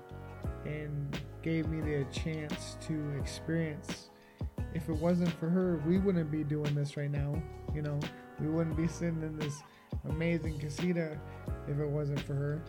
[0.65, 4.09] and gave me the chance to experience.
[4.73, 7.41] If it wasn't for her, we wouldn't be doing this right now.
[7.75, 7.99] You know,
[8.39, 9.61] we wouldn't be sitting in this
[10.09, 11.19] amazing casita
[11.67, 12.63] if it wasn't for her.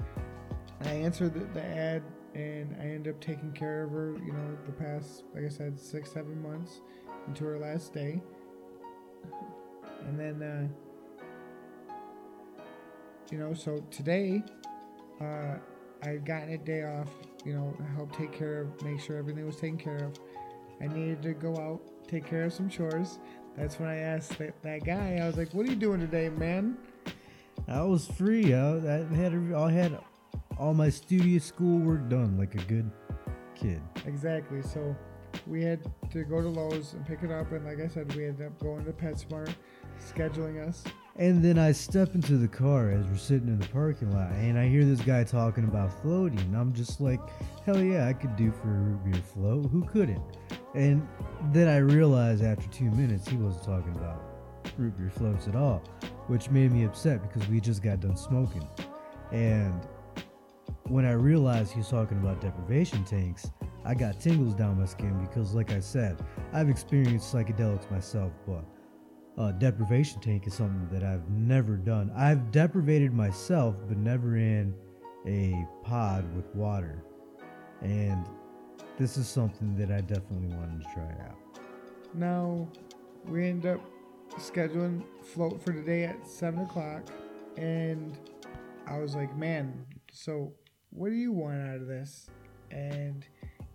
[0.83, 2.03] I answered the, the ad
[2.35, 5.79] and I ended up taking care of her, you know, the past, like I said,
[5.79, 6.81] six, seven months
[7.27, 8.20] into her last day.
[10.01, 10.68] And then, uh,
[13.31, 14.43] you know, so today,
[15.20, 15.55] uh,
[16.03, 17.09] I had gotten a day off,
[17.45, 20.14] you know, help take care of, make sure everything was taken care of.
[20.80, 23.18] I needed to go out, take care of some chores.
[23.57, 26.28] That's when I asked that, that guy, I was like, what are you doing today,
[26.28, 26.76] man?
[27.68, 28.53] I was free.
[28.53, 29.99] I, I had I had
[30.59, 32.90] all my studio schoolwork done like a good
[33.55, 33.80] kid.
[34.07, 34.61] Exactly.
[34.61, 34.95] So
[35.47, 35.80] we had
[36.11, 38.59] to go to Lowe's and pick it up, and like I said, we ended up
[38.61, 39.55] going to PetSmart,
[40.01, 40.84] scheduling us.
[41.16, 44.59] And then I step into the car as we're sitting in the parking lot, and
[44.59, 46.55] I hear this guy talking about floating.
[46.55, 47.20] I'm just like,
[47.64, 49.70] hell yeah, I could do for a root beer float.
[49.70, 50.22] Who couldn't?
[50.74, 51.07] And
[51.53, 54.22] then I realized after two minutes he wasn't talking about
[54.76, 55.84] root beer floats at all,
[56.26, 58.68] which made me upset because we just got done smoking.
[59.30, 59.86] And
[60.88, 63.51] when I realized he was talking about deprivation tanks,
[63.85, 68.64] I got tingles down my skin because, like I said, I've experienced psychedelics myself, but
[69.37, 72.11] uh, deprivation tank is something that I've never done.
[72.16, 74.74] I've deprivated myself, but never in
[75.26, 77.05] a pod with water.
[77.82, 78.26] And
[78.99, 81.37] this is something that I definitely wanted to try out.
[82.14, 82.68] Now
[83.26, 83.80] we end up
[84.39, 87.03] scheduling float for today at seven o'clock,
[87.57, 88.16] and
[88.87, 90.53] I was like, man, so
[90.91, 92.30] what do you want out of this?
[92.70, 93.26] And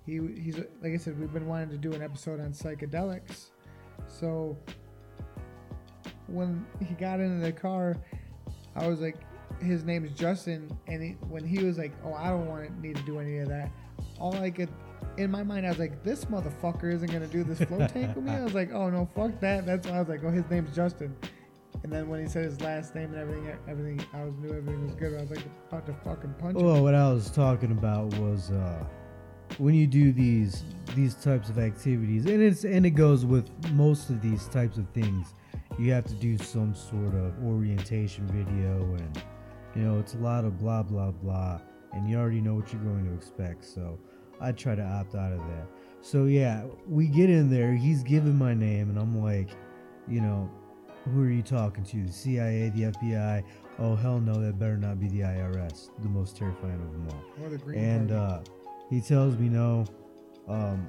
[0.09, 3.51] he he's like I said, we've been wanting to do an episode on psychedelics,
[4.07, 4.57] so
[6.27, 7.95] when he got into the car,
[8.75, 9.17] I was like,
[9.61, 12.81] his name is Justin, and he, when he was like, oh, I don't want to
[12.81, 13.71] need to do any of that,
[14.19, 14.69] all I could
[15.17, 18.25] in my mind, I was like, this motherfucker isn't gonna do this float tank with
[18.25, 18.31] me.
[18.31, 19.65] I was like, oh no, fuck that.
[19.65, 21.15] That's why I was like, oh, his name's Justin.
[21.83, 24.85] And then when he said his last name and everything, everything, I was knew everything
[24.85, 25.17] was good.
[25.17, 26.65] I was like, about to fucking punch him.
[26.65, 28.83] Well, what I was talking about was uh,
[29.57, 30.63] when you do these
[30.95, 34.87] these types of activities, and it's and it goes with most of these types of
[34.89, 35.33] things.
[35.77, 39.23] You have to do some sort of orientation video, and
[39.75, 41.59] you know it's a lot of blah blah blah,
[41.93, 43.65] and you already know what you're going to expect.
[43.65, 43.97] So
[44.41, 45.67] I try to opt out of that.
[46.01, 47.73] So yeah, we get in there.
[47.73, 49.49] He's giving my name, and I'm like,
[50.07, 50.49] you know,
[51.13, 52.03] who are you talking to?
[52.05, 53.43] The CIA, the FBI?
[53.77, 55.89] Oh hell no, that better not be the IRS.
[56.01, 57.49] The most terrifying of them all.
[57.49, 58.49] The And party.
[58.49, 58.53] uh,
[58.89, 59.85] he tells me no.
[60.47, 60.87] Um,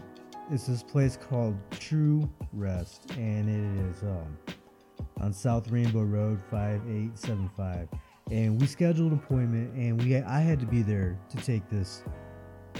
[0.50, 4.36] it's this place called True Rest, and it is um,
[5.20, 7.88] on South Rainbow Road, five eight seven five.
[8.30, 12.02] And we scheduled an appointment, and we I had to be there to take this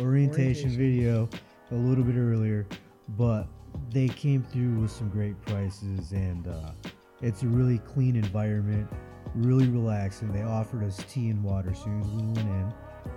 [0.01, 0.71] orientation, Orientation.
[0.71, 1.29] video
[1.71, 2.67] a little bit earlier,
[3.11, 3.47] but
[3.91, 6.73] they came through with some great prices, and uh,
[7.21, 8.89] it's a really clean environment,
[9.35, 10.33] really relaxing.
[10.33, 12.73] They offered us tea and water as soon as we went in.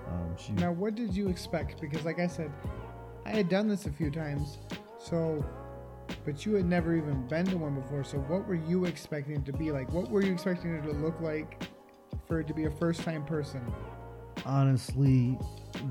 [0.08, 1.82] Um, she, Now, what did you expect?
[1.82, 2.52] Because, like I said,
[3.26, 4.58] I had done this a few times,
[5.00, 5.44] so,
[6.26, 8.04] but you had never even been to one before.
[8.04, 9.92] So, what were you expecting it to be like?
[9.94, 11.64] What were you expecting it to look like
[12.28, 13.62] for it to be a first-time person?
[14.46, 15.38] honestly,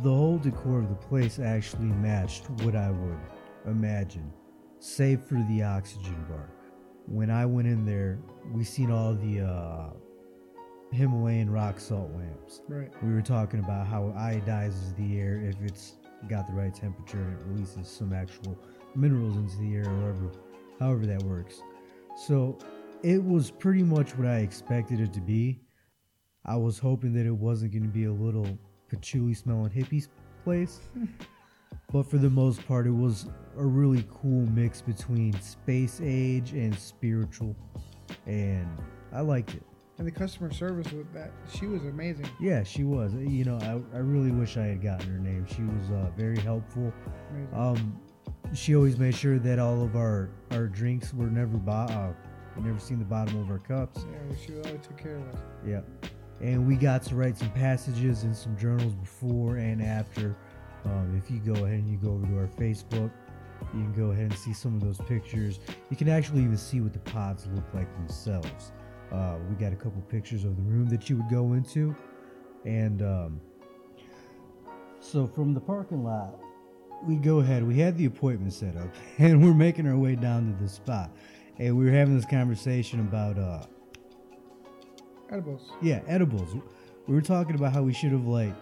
[0.03, 3.19] the whole decor of the place actually matched what I would
[3.67, 4.33] imagine,
[4.79, 6.51] save for the oxygen bar.
[7.07, 8.21] When I went in there,
[8.53, 9.91] we seen all the uh,
[10.93, 12.61] Himalayan rock salt lamps.
[12.69, 12.91] Right.
[13.03, 15.95] We were talking about how it iodizes the air if it's
[16.29, 18.59] got the right temperature and it releases some actual
[18.95, 20.31] minerals into the air, or however,
[20.79, 21.63] however that works.
[22.17, 22.59] So
[23.03, 25.61] it was pretty much what I expected it to be.
[26.45, 30.07] I was hoping that it wasn't going to be a little patchouli smelling hippie
[30.45, 30.81] place.
[31.93, 33.27] but for the most part, it was
[33.57, 37.57] a really cool mix between space age and spiritual.
[38.27, 38.69] And
[39.13, 39.63] I liked it.
[39.99, 42.29] And the customer service with that, she was amazing.
[42.41, 43.13] Yeah, she was.
[43.15, 45.47] You know, I, I really wish I had gotten her name.
[45.47, 46.93] She was uh, very helpful.
[47.31, 47.55] amazing.
[47.55, 48.01] Um,
[48.55, 51.91] she always made sure that all of our, our drinks were never bought.
[51.91, 52.13] Uh,
[52.57, 54.05] we never seen the bottom of our cups.
[54.11, 55.41] yeah, she always took care of us.
[55.67, 55.81] Yeah.
[56.41, 60.37] And we got to write some passages and some journals before and after.
[60.85, 63.11] Um, if you go ahead and you go over to our Facebook,
[63.73, 65.61] you can go ahead and see some of those pictures.
[65.91, 68.73] You can actually even see what the pods look like themselves.
[69.13, 71.95] Uh, we got a couple pictures of the room that you would go into.
[72.65, 73.41] And um,
[75.01, 76.41] so from the parking lot,
[77.05, 77.67] we go ahead.
[77.67, 78.89] We had the appointment set up,
[79.19, 81.11] and we're making our way down to the spot.
[81.59, 83.67] And we were having this conversation about uh,
[85.31, 85.73] Edibles.
[85.81, 86.55] yeah, edibles.
[87.07, 88.55] We were talking about how we should have like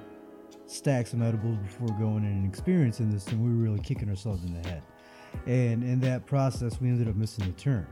[0.66, 4.44] stacked some edibles before going in and experiencing this, and we were really kicking ourselves
[4.44, 4.82] in the head.
[5.46, 7.86] And in that process, we ended up missing the turn.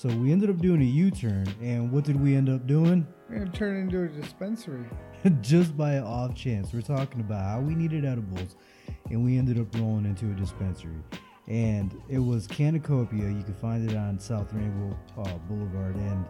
[0.00, 3.06] So we ended up doing a U-turn, and what did we end up doing?
[3.28, 4.86] We're gonna turn into a dispensary.
[5.42, 8.56] Just by off chance, we're talking about how we needed edibles,
[9.10, 10.96] and we ended up rolling into a dispensary.
[11.48, 13.36] And it was Cannacopia.
[13.36, 15.96] You can find it on South Rainbow uh, Boulevard.
[15.96, 16.24] And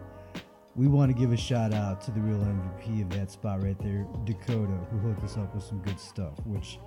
[0.75, 3.79] we want to give a shout out to the real MVP of that spot right
[3.79, 6.77] there, Dakota, who hooked us up with some good stuff, which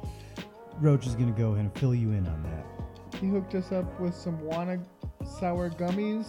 [0.83, 3.21] Roach is going to go ahead and fill you in on that.
[3.21, 4.85] He hooked us up with some Wana
[5.25, 6.27] sour gummies,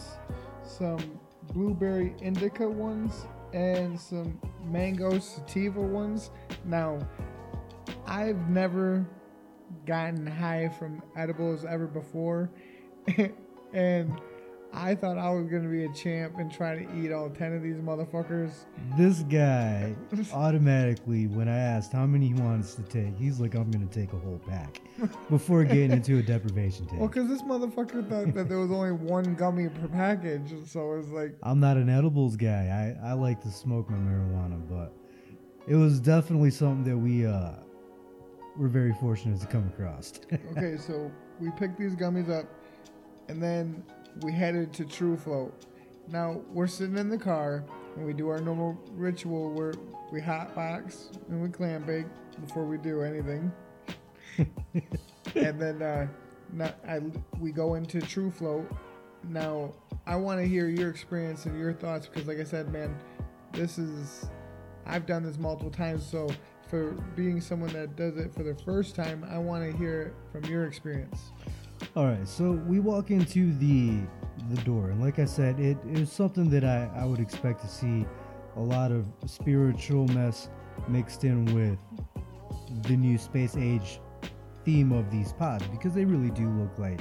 [0.66, 1.20] some
[1.54, 6.32] blueberry indica ones, and some mango sativa ones.
[6.66, 7.00] Now,
[8.06, 9.06] I've never
[9.86, 12.50] gotten high from edibles ever before,
[13.74, 14.20] and
[14.76, 17.64] I thought I was gonna be a champ and try to eat all ten of
[17.64, 18.52] these motherfuckers.
[18.98, 19.96] This guy
[20.34, 23.94] automatically, when I asked how many he wants to take, he's like, I'm going to
[23.94, 24.82] take a whole pack
[25.30, 27.00] before getting into a deprivation tank.
[27.00, 30.94] Well, because this motherfucker thought that there was only one gummy per package, and so
[30.94, 32.96] it was like, I'm not an edibles guy.
[33.04, 34.94] I, I like to smoke my marijuana, but
[35.68, 37.52] it was definitely something that we uh
[38.58, 40.14] were very fortunate to come across.
[40.58, 42.46] okay, so we picked these gummies up,
[43.28, 43.84] and then
[44.22, 45.54] we headed to True Float.
[46.08, 47.64] Now we're sitting in the car,
[47.96, 49.74] and we do our normal ritual where
[50.12, 52.06] we hot box and we clam bake
[52.46, 53.52] before we do anything,
[55.36, 56.08] and then uh,
[56.54, 57.00] not, I,
[57.40, 58.70] we go into True Float.
[59.28, 59.74] Now
[60.06, 62.96] I want to hear your experience and your thoughts because, like I said, man,
[63.52, 64.30] this is
[64.86, 66.30] I've done this multiple times, so
[66.68, 70.14] for being someone that does it for the first time, I want to hear it
[70.32, 71.32] from your experience.
[71.96, 74.00] All right, so we walk into the
[74.50, 77.68] the door, and like I said, it is something that I, I would expect to
[77.68, 78.06] see
[78.58, 80.50] a lot of spiritual mess
[80.88, 81.80] mixed in with
[82.84, 84.00] the new space age
[84.66, 87.00] theme of these pods because they really do look like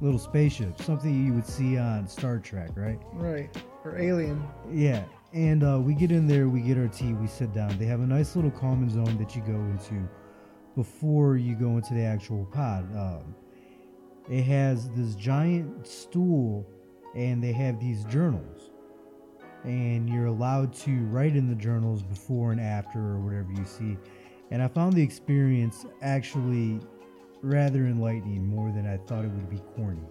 [0.00, 3.00] little spaceships, something you would see on Star Trek, right?
[3.14, 3.50] Right.
[3.84, 4.42] Or Alien.
[4.70, 7.76] Yeah, and uh, we get in there, we get our tea, we sit down.
[7.78, 10.08] They have a nice little common zone that you go into
[10.76, 12.84] before you go into the actual pod.
[12.96, 13.34] Um,
[14.30, 16.66] it has this giant stool,
[17.14, 18.70] and they have these journals,
[19.64, 23.96] and you're allowed to write in the journals before and after or whatever you see.
[24.50, 26.80] And I found the experience actually
[27.42, 30.06] rather enlightening more than I thought it would be corny.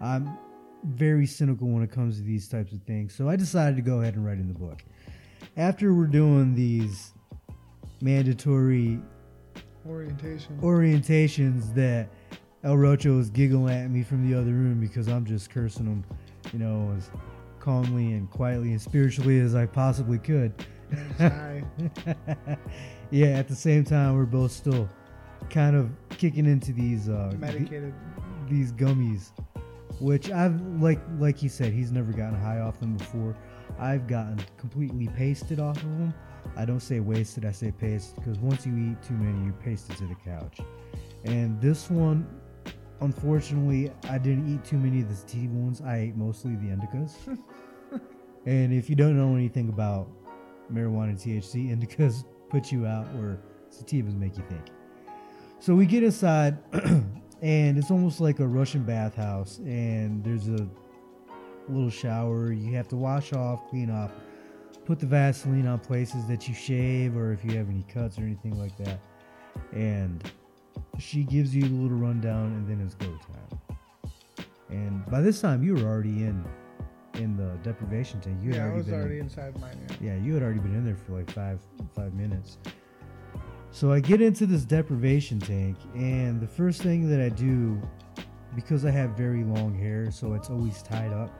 [0.00, 0.36] I'm
[0.84, 4.00] very cynical when it comes to these types of things, so I decided to go
[4.00, 4.82] ahead and write in the book.
[5.56, 7.12] After we're doing these
[8.00, 9.00] mandatory
[9.86, 10.58] Orientation.
[10.60, 12.08] orientations that
[12.62, 16.04] El Rocho was giggling at me from the other room because I'm just cursing him,
[16.52, 17.10] you know, as
[17.58, 20.52] calmly and quietly and spiritually as I possibly could.
[23.10, 24.88] Yeah, at the same time, we're both still
[25.48, 27.92] kind of kicking into these uh, Medicated.
[28.48, 29.30] these gummies,
[30.00, 33.34] which I've like like he said, he's never gotten high off them before.
[33.80, 36.14] I've gotten completely pasted off of them.
[36.56, 39.96] I don't say wasted, I say pasted because once you eat too many, you're pasted
[39.96, 40.58] to the couch.
[41.24, 42.26] And this one,
[43.00, 45.80] unfortunately, I didn't eat too many of the sativa ones.
[45.80, 47.38] I ate mostly the indicas.
[48.46, 50.08] and if you don't know anything about
[50.72, 53.38] marijuana and THC, indicas put you out where
[53.70, 54.66] sativas make you think.
[55.58, 56.58] So we get inside,
[57.42, 60.68] and it's almost like a Russian bathhouse, and there's a
[61.68, 62.52] little shower.
[62.52, 64.10] You have to wash off, clean off,
[64.84, 68.22] put the Vaseline on places that you shave, or if you have any cuts or
[68.22, 69.00] anything like that.
[69.72, 70.22] And
[70.98, 73.76] she gives you a little rundown, and then it's go time.
[74.68, 76.44] And by this time, you were already in
[77.14, 78.38] in the deprivation tank.
[78.42, 79.76] You had yeah, I was been in- already inside mine.
[80.00, 80.14] Yeah.
[80.14, 81.60] yeah, you had already been in there for like five
[81.94, 82.58] five minutes.
[83.72, 87.80] So I get into this deprivation tank, and the first thing that I do,
[88.56, 91.30] because I have very long hair, so it's always tied up,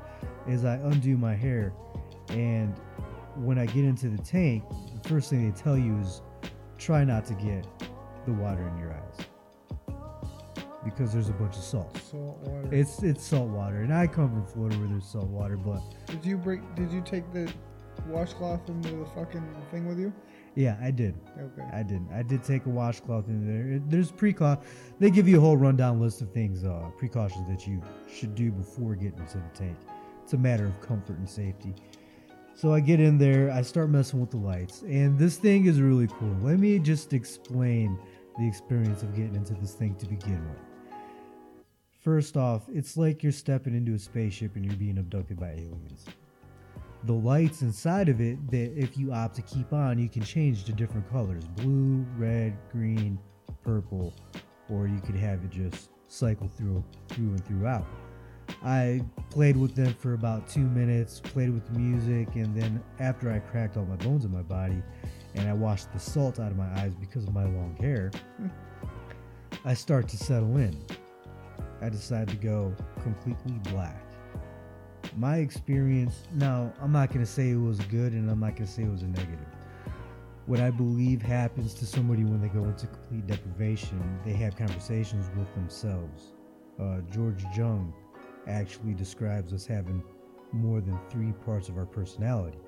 [0.48, 1.72] is I undo my hair.
[2.28, 2.78] And
[3.34, 4.62] when I get into the tank,
[5.02, 6.22] the first thing they tell you is
[6.78, 7.66] try not to get
[8.26, 9.26] the water in your eyes
[10.84, 11.96] because there's a bunch of salt.
[11.98, 12.68] Salt water.
[12.72, 16.24] It's it's salt water, and I come from Florida where there's salt water, but did
[16.24, 16.60] you break?
[16.74, 17.52] Did you take the
[18.06, 20.12] washcloth into the fucking thing with you?
[20.54, 21.14] yeah, I did.
[21.38, 21.68] Okay.
[21.72, 22.10] I didn't.
[22.12, 23.80] I did take a washcloth in there.
[23.86, 24.60] There's precau.
[24.98, 27.80] They give you a whole rundown list of things, uh, precautions that you
[28.12, 29.76] should do before getting into the tank.
[30.22, 31.74] It's a matter of comfort and safety.
[32.60, 33.50] So I get in there.
[33.50, 36.36] I start messing with the lights, and this thing is really cool.
[36.42, 37.98] Let me just explain
[38.38, 40.92] the experience of getting into this thing to begin with.
[42.02, 46.04] First off, it's like you're stepping into a spaceship and you're being abducted by aliens
[47.04, 50.64] the lights inside of it that if you opt to keep on you can change
[50.64, 53.18] to different colors blue red green
[53.64, 54.12] purple
[54.68, 57.86] or you could have it just cycle through through and throughout
[58.64, 63.30] i played with them for about two minutes played with the music and then after
[63.30, 64.82] i cracked all my bones in my body
[65.34, 68.10] and i washed the salt out of my eyes because of my long hair
[69.64, 70.76] i start to settle in.
[71.82, 74.02] I decide to go completely black.
[75.16, 78.66] My experience now i'm not going to say it was good and i'm not going
[78.66, 79.46] to say it was a negative.
[80.46, 85.26] What i believe happens to somebody when they go into complete deprivation they have conversations
[85.36, 86.34] with themselves.
[86.80, 87.92] Uh, george jung
[88.50, 90.02] actually describes us having
[90.52, 92.58] more than three parts of our personality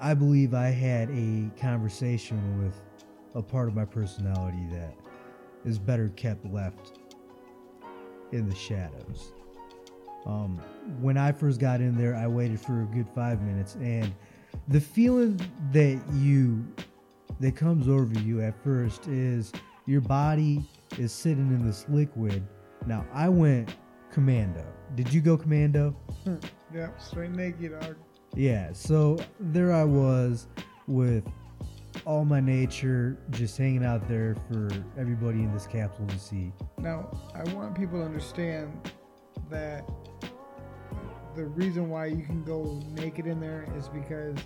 [0.00, 2.80] i believe i had a conversation with
[3.34, 4.94] a part of my personality that
[5.64, 6.98] is better kept left
[8.32, 9.32] in the shadows
[10.28, 10.60] um,
[11.00, 14.14] when I first got in there, I waited for a good five minutes, and
[14.68, 15.40] the feeling
[15.72, 16.66] that you
[17.40, 19.52] that comes over you at first is
[19.86, 20.62] your body
[20.98, 22.46] is sitting in this liquid.
[22.86, 23.74] Now I went
[24.12, 24.64] commando.
[24.94, 25.90] Did you go commando?
[26.24, 26.36] Hmm.
[26.74, 27.78] Yeah, straight naked.
[27.80, 27.96] Dog.
[28.34, 28.72] Yeah.
[28.72, 30.48] So there I was
[30.86, 31.24] with
[32.04, 36.52] all my nature just hanging out there for everybody in this capsule to see.
[36.78, 38.92] Now, I want people to understand
[39.50, 39.88] that
[41.34, 44.36] the reason why you can go naked in there is because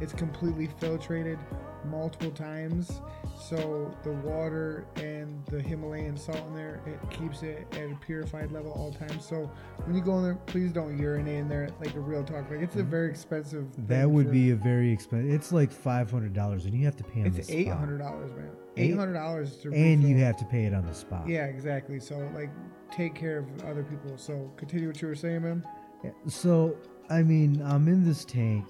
[0.00, 1.38] it's completely filtrated
[1.86, 3.00] multiple times.
[3.38, 8.50] So the water and the Himalayan salt in there, it keeps it at a purified
[8.50, 9.26] level all times.
[9.26, 9.50] So
[9.84, 12.50] when you go in there, please don't urinate in there like a real talk.
[12.50, 12.90] Like it's a mm-hmm.
[12.90, 13.66] very expensive.
[13.86, 15.30] That would for- be a very expensive.
[15.32, 18.32] It's like five hundred dollars, and you have to pay on It's eight hundred dollars,
[18.32, 18.50] man.
[18.76, 19.72] Eight- hundred dollars to.
[19.72, 21.28] and you have to pay it on the spot.
[21.28, 22.00] Yeah, exactly.
[22.00, 22.50] So like,
[22.90, 24.16] take care of other people.
[24.16, 25.66] So continue what you were saying, man.
[26.04, 26.76] Yeah, So
[27.08, 28.66] I mean, I'm in this tank.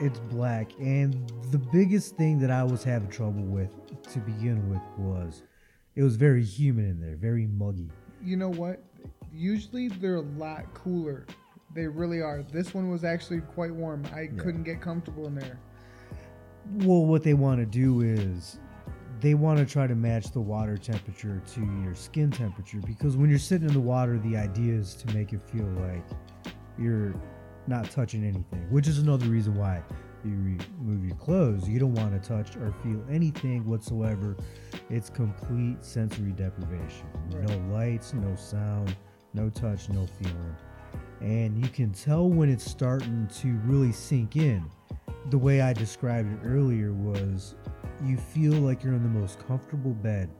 [0.00, 3.74] It's black, and the biggest thing that I was having trouble with
[4.12, 5.42] to begin with was
[5.96, 7.90] it was very humid in there, very muggy.
[8.22, 8.80] You know what?
[9.32, 11.26] Usually they're a lot cooler.
[11.74, 12.44] They really are.
[12.44, 14.06] This one was actually quite warm.
[14.14, 15.58] I couldn't get comfortable in there.
[16.74, 18.60] Well, what they want to do is
[19.20, 23.28] they want to try to match the water temperature to your skin temperature because when
[23.28, 26.04] you're sitting in the water, the idea is to make it feel like
[26.78, 27.14] you're
[27.68, 29.82] not touching anything, which is another reason why
[30.24, 31.68] you remove your clothes.
[31.68, 34.36] You don't want to touch or feel anything whatsoever.
[34.90, 37.06] It's complete sensory deprivation.
[37.30, 37.48] Right.
[37.48, 38.96] No lights, no sound,
[39.34, 40.56] no touch, no feeling.
[41.20, 44.68] And you can tell when it's starting to really sink in
[45.30, 47.54] the way I described it earlier was
[48.02, 50.30] you feel like you're in the most comfortable bed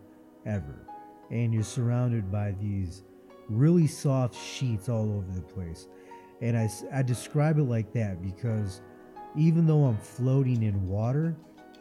[0.47, 0.87] ever.
[1.31, 3.05] And you're surrounded by these
[3.49, 5.89] really soft sheets all over the place.
[6.41, 8.81] And I, I describe it like that because
[9.37, 11.37] even though I'm floating in water,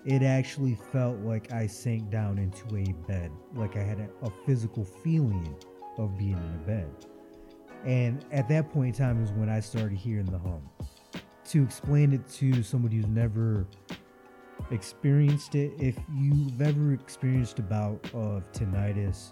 [0.05, 3.31] it actually felt like I sank down into a bed.
[3.53, 5.55] Like I had a, a physical feeling
[5.97, 6.89] of being in a bed.
[7.85, 10.61] And at that point in time is when I started hearing the hum
[11.49, 13.65] to explain it to somebody who's never
[14.71, 19.31] experienced it, if you've ever experienced a bout of tinnitus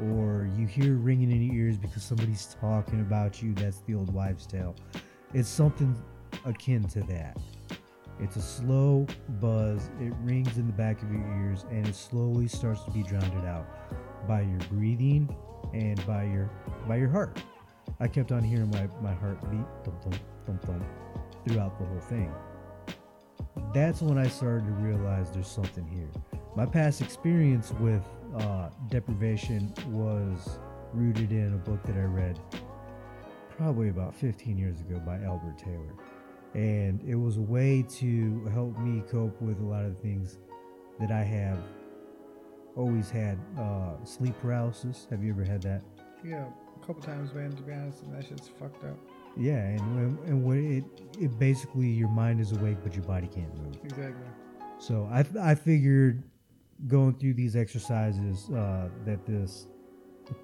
[0.00, 4.12] or you hear ringing in your ears because somebody's talking about you, that's the old
[4.12, 4.74] wives' tale.
[5.34, 5.96] It's something
[6.44, 7.36] akin to that.
[8.20, 9.06] It's a slow
[9.40, 13.02] buzz, it rings in the back of your ears, and it slowly starts to be
[13.02, 13.66] drowned out
[14.26, 15.34] by your breathing
[15.72, 16.50] and by your
[16.88, 17.40] by your heart.
[18.00, 20.84] I kept on hearing my, my heart beat thump thump thump thump
[21.46, 22.32] throughout the whole thing.
[23.72, 26.08] That's when I started to realize there's something here.
[26.56, 28.02] My past experience with
[28.36, 30.58] uh, deprivation was
[30.92, 32.38] rooted in a book that I read
[33.56, 35.94] probably about 15 years ago by Albert Taylor.
[36.54, 40.38] And it was a way to help me cope with a lot of the things
[41.00, 41.58] that I have
[42.76, 45.06] always had uh, sleep paralysis.
[45.10, 45.82] Have you ever had that?
[46.24, 47.52] Yeah, a couple times, man.
[47.52, 48.96] To be honest, and that shit's fucked up.
[49.36, 50.84] Yeah, and and what it
[51.20, 53.76] it basically your mind is awake but your body can't move.
[53.84, 54.26] Exactly.
[54.78, 56.22] So I I figured
[56.86, 59.66] going through these exercises uh, that this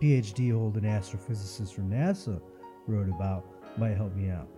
[0.01, 2.41] PhD holding astrophysicist from NASA
[2.87, 3.47] wrote about
[3.79, 4.49] might help me out.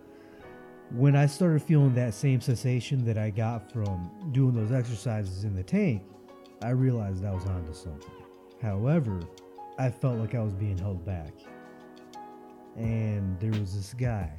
[0.91, 5.53] When I started feeling that same sensation that I got from doing those exercises in
[5.53, 6.03] the tank,
[6.61, 8.11] I realized I was onto something.
[8.61, 9.19] However,
[9.77, 11.33] I felt like I was being held back.
[12.75, 14.31] And there was this guy,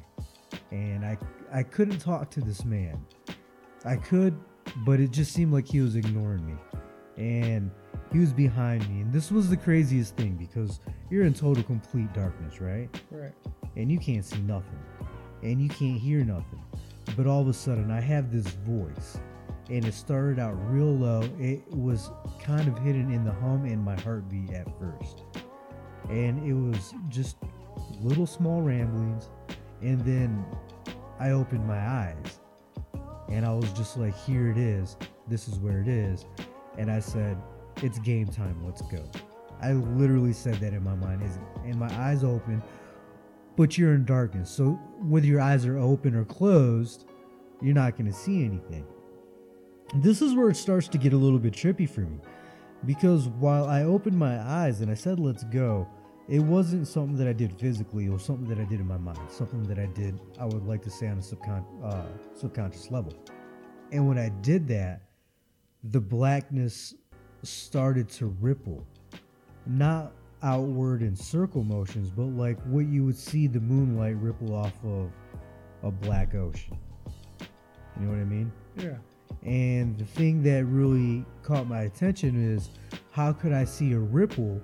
[0.71, 1.17] and I
[1.51, 3.05] I couldn't talk to this man.
[3.85, 4.39] I could,
[4.85, 6.55] but it just seemed like he was ignoring me.
[7.19, 7.69] And
[8.11, 9.01] he was behind me.
[9.01, 12.89] And this was the craziest thing because you're in total complete darkness, right?
[13.11, 13.33] Right.
[13.75, 14.79] and you can't see nothing.
[15.43, 16.63] And you can't hear nothing.
[17.15, 19.19] But all of a sudden i have this voice
[19.69, 21.21] and it started out real low.
[21.39, 22.09] It was
[22.41, 25.23] kind of hidden in the hum and my heartbeat at first.
[26.09, 27.37] And it was just
[28.01, 29.29] little small ramblings.
[29.81, 30.43] And then
[31.19, 32.39] i opened my eyes
[33.29, 34.97] and i was just like here it is.
[35.27, 36.25] This is where it is
[36.79, 37.37] and i said
[37.83, 39.03] it's game time let's go
[39.61, 41.21] i literally said that in my mind
[41.65, 42.63] and my eyes open
[43.59, 44.49] but you're in darkness.
[44.49, 47.07] So whether your eyes are open or closed,
[47.61, 48.85] you're not going to see anything.
[49.95, 52.19] This is where it starts to get a little bit trippy for me.
[52.85, 55.85] Because while I opened my eyes and I said, let's go,
[56.29, 58.07] it wasn't something that I did physically.
[58.07, 59.19] Was something that I did in my mind.
[59.29, 62.05] Something that I did, I would like to say, on a subcon- uh,
[62.35, 63.11] subconscious level.
[63.91, 65.01] And when I did that,
[65.83, 66.93] the blackness
[67.43, 68.85] started to ripple.
[69.65, 74.73] Not outward in circle motions, but like what you would see the moonlight ripple off
[74.83, 75.11] of
[75.83, 76.77] a black ocean.
[77.99, 78.51] You know what I mean?
[78.77, 78.97] Yeah.
[79.43, 82.69] And the thing that really caught my attention is
[83.11, 84.61] how could I see a ripple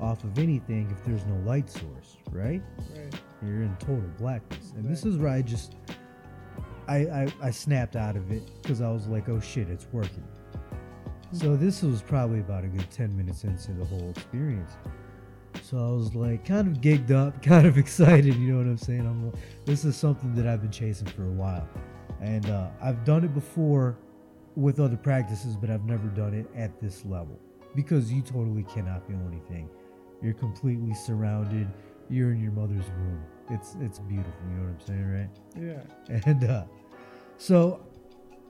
[0.00, 2.62] off of anything if there's no light source, right?
[2.94, 3.14] Right.
[3.42, 4.72] You're in total blackness.
[4.76, 5.74] And this is where I just
[6.86, 10.24] I I, I snapped out of it because I was like, oh shit, it's working.
[11.32, 14.72] So this was probably about a good 10 minutes into the whole experience.
[15.62, 18.78] So I was like kind of gigged up, kind of excited, you know what I'm
[18.78, 19.00] saying?
[19.00, 19.34] I'm like,
[19.66, 21.68] this is something that I've been chasing for a while.
[22.20, 23.98] And uh, I've done it before
[24.56, 27.38] with other practices, but I've never done it at this level
[27.76, 29.68] because you totally cannot feel anything.
[30.22, 31.68] You're completely surrounded.
[32.08, 33.22] You're in your mother's womb.
[33.50, 34.32] It's it's beautiful.
[34.50, 35.80] You know what I'm saying, right?
[36.08, 36.20] Yeah.
[36.26, 36.64] And uh,
[37.36, 37.80] so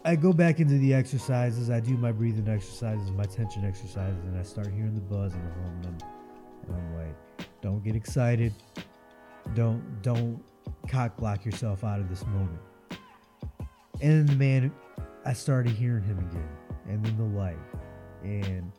[0.05, 1.70] I go back into the exercises.
[1.70, 5.44] I do my breathing exercises, my tension exercises, and I start hearing the buzz and
[5.44, 5.82] the hum.
[5.84, 8.55] And I'm, and I'm like, don't get excited.
[9.55, 10.42] Don't don't
[10.88, 12.61] cock block yourself out of this moment.
[14.01, 14.72] And then, the man,
[15.24, 16.49] I started hearing him again,
[16.86, 17.59] and then the light,
[18.22, 18.70] and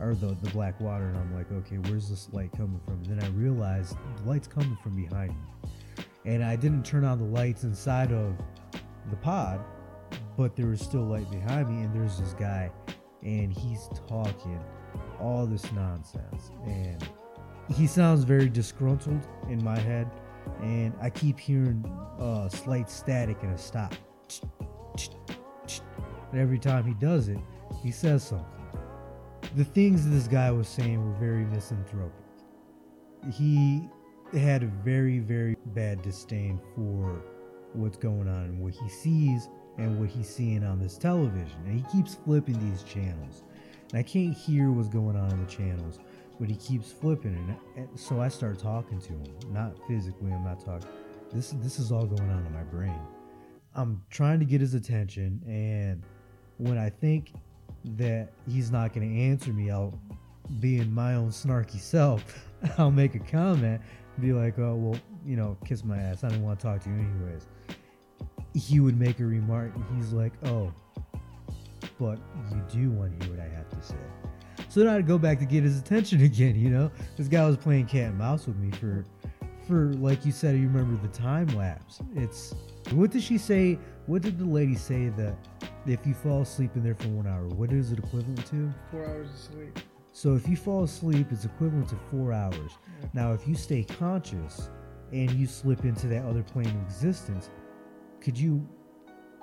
[0.00, 2.94] or the the black water, and I'm like, okay, where's this light coming from?
[2.94, 7.18] And then I realized the light's coming from behind me, and I didn't turn on
[7.18, 8.34] the lights inside of
[9.10, 9.60] the pod,
[10.36, 12.70] but there was still light behind me, and there's this guy,
[13.22, 14.60] and he's talking
[15.20, 17.08] all this nonsense, and
[17.74, 20.10] he sounds very disgruntled in my head,
[20.60, 21.84] and I keep hearing
[22.18, 23.94] uh, slight static and a stop.
[26.32, 27.38] And every time he does it,
[27.82, 28.46] he says something.
[29.56, 32.12] The things this guy was saying were very misanthropic.
[33.32, 33.88] He
[34.32, 37.22] had a very, very bad disdain for
[37.72, 39.48] what's going on and what he sees
[39.78, 41.58] and what he's seeing on this television.
[41.66, 43.42] And he keeps flipping these channels.
[43.90, 45.98] And I can't hear what's going on in the channels,
[46.38, 47.56] but he keeps flipping.
[47.76, 49.34] And so I start talking to him.
[49.50, 50.88] Not physically, I'm not talking.
[51.32, 53.00] This this is all going on in my brain.
[53.74, 56.02] I'm trying to get his attention and
[56.58, 57.32] when I think
[57.96, 59.98] that he's not going to answer me, I'll
[60.60, 62.48] be in my own snarky self.
[62.78, 63.80] I'll make a comment,
[64.20, 66.24] be like, "Oh, well, you know, kiss my ass.
[66.24, 67.46] I didn't want to talk to you anyways."
[68.54, 70.72] He would make a remark, and he's like, "Oh,
[71.98, 72.18] but
[72.50, 73.96] you do want to hear what I have to say."
[74.68, 76.56] So then I'd go back to get his attention again.
[76.56, 79.04] You know, this guy was playing cat and mouse with me for,
[79.66, 82.00] for like you said, you remember the time lapse.
[82.14, 82.54] It's
[82.92, 83.78] what did she say?
[84.06, 85.36] What did the lady say that
[85.86, 88.72] if you fall asleep in there for one hour, what is it equivalent to?
[88.90, 89.78] Four hours of sleep.
[90.12, 92.72] So if you fall asleep, it's equivalent to four hours.
[93.00, 93.08] Yeah.
[93.14, 94.70] Now, if you stay conscious
[95.12, 97.50] and you slip into that other plane of existence,
[98.24, 98.66] could you?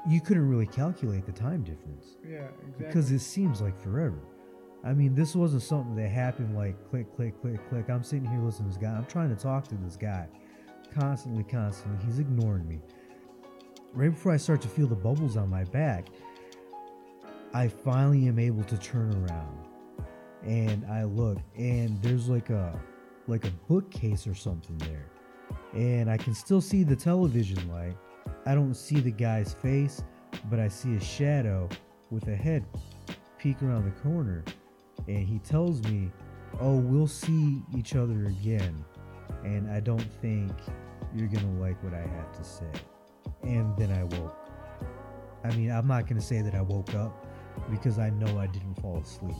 [0.09, 2.85] You couldn't really calculate the time difference Yeah, exactly.
[2.87, 4.17] because it seems like forever.
[4.83, 7.87] I mean, this wasn't something that happened like click, click, click, click.
[7.87, 8.97] I'm sitting here listening to this guy.
[8.97, 10.27] I'm trying to talk to this guy,
[10.91, 12.03] constantly, constantly.
[12.03, 12.79] He's ignoring me.
[13.93, 16.07] Right before I start to feel the bubbles on my back,
[17.53, 19.67] I finally am able to turn around
[20.43, 22.79] and I look and there's like a
[23.27, 25.05] like a bookcase or something there.
[25.73, 27.95] And I can still see the television light.
[28.45, 30.03] I don't see the guy's face,
[30.49, 31.69] but I see a shadow
[32.09, 32.65] with a head
[33.37, 34.43] peek around the corner.
[35.07, 36.11] And he tells me,
[36.59, 38.83] Oh, we'll see each other again.
[39.43, 40.51] And I don't think
[41.15, 42.71] you're going to like what I have to say.
[43.43, 44.35] And then I woke.
[45.43, 47.25] I mean, I'm not going to say that I woke up
[47.69, 49.35] because I know I didn't fall asleep.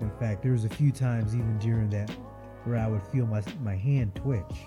[0.00, 2.10] In fact, there was a few times even during that
[2.64, 4.66] where I would feel my my hand twitch,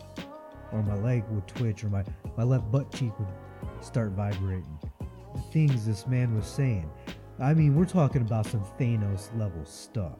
[0.73, 2.03] or my leg would twitch, or my
[2.35, 3.29] my left butt cheek would
[3.81, 4.79] start vibrating.
[5.33, 6.89] The things this man was saying.
[7.39, 10.17] I mean, we're talking about some Thanos level stuff.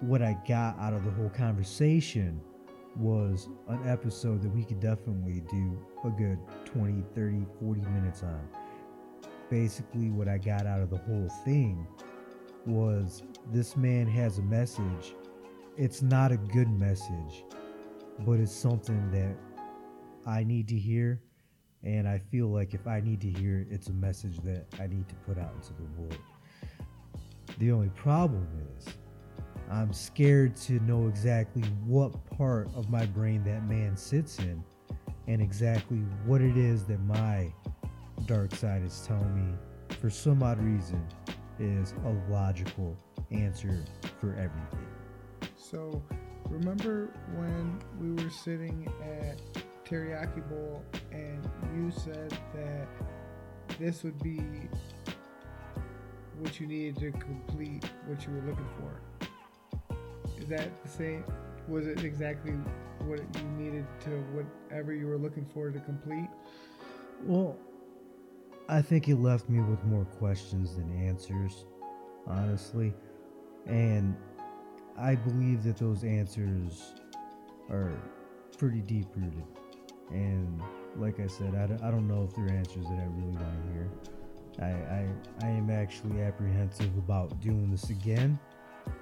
[0.00, 2.40] What I got out of the whole conversation
[2.96, 8.48] was an episode that we could definitely do a good 20, 30, 40 minutes on.
[9.50, 11.86] Basically, what I got out of the whole thing
[12.66, 13.22] was
[13.52, 15.14] this man has a message.
[15.76, 17.44] It's not a good message,
[18.20, 19.36] but it's something that
[20.28, 21.22] I need to hear.
[21.82, 24.86] And I feel like if I need to hear it, it's a message that I
[24.86, 26.18] need to put out into the world.
[27.58, 28.86] The only problem is,
[29.70, 34.62] I'm scared to know exactly what part of my brain that man sits in
[35.26, 37.52] and exactly what it is that my
[38.26, 39.54] dark side is telling me
[40.00, 41.06] for some odd reason
[41.58, 42.96] is a logical
[43.30, 43.84] answer
[44.20, 44.86] for everything.
[45.56, 46.02] So,
[46.48, 49.57] remember when we were sitting at
[49.88, 50.82] Teriyaki Bowl
[51.12, 52.86] and you said that
[53.78, 54.40] this would be
[56.38, 59.00] what you needed to complete what you were looking for?
[60.38, 61.24] Is that the same?
[61.68, 62.52] Was it exactly
[63.06, 66.28] what you needed to whatever you were looking for to complete?
[67.24, 67.56] Well,
[68.68, 71.64] I think it left me with more questions than answers,
[72.26, 72.94] honestly.
[73.66, 74.16] And
[74.98, 76.92] I believe that those answers
[77.70, 77.92] are
[78.58, 79.44] pretty deep rooted.
[80.10, 80.60] And
[80.96, 83.36] like I said, I don't, I don't know if there are answers that I really
[83.36, 83.88] want to hear.
[84.60, 85.08] I, I,
[85.46, 88.38] I am actually apprehensive about doing this again.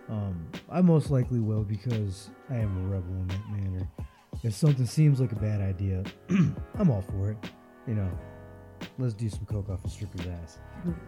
[0.09, 3.89] Um, I most likely will because I am a rebel in that manner.
[4.43, 6.05] If something seems like a bad idea,
[6.79, 7.39] I'm all for it.
[7.87, 8.11] You know,
[8.99, 10.59] let's do some coke off a stripper's ass.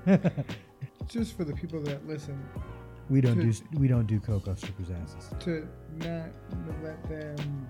[1.08, 2.42] Just for the people that listen,
[3.10, 5.30] we don't To- do we don't do coke off strippers' asses.
[5.40, 6.28] to not
[6.82, 7.66] let them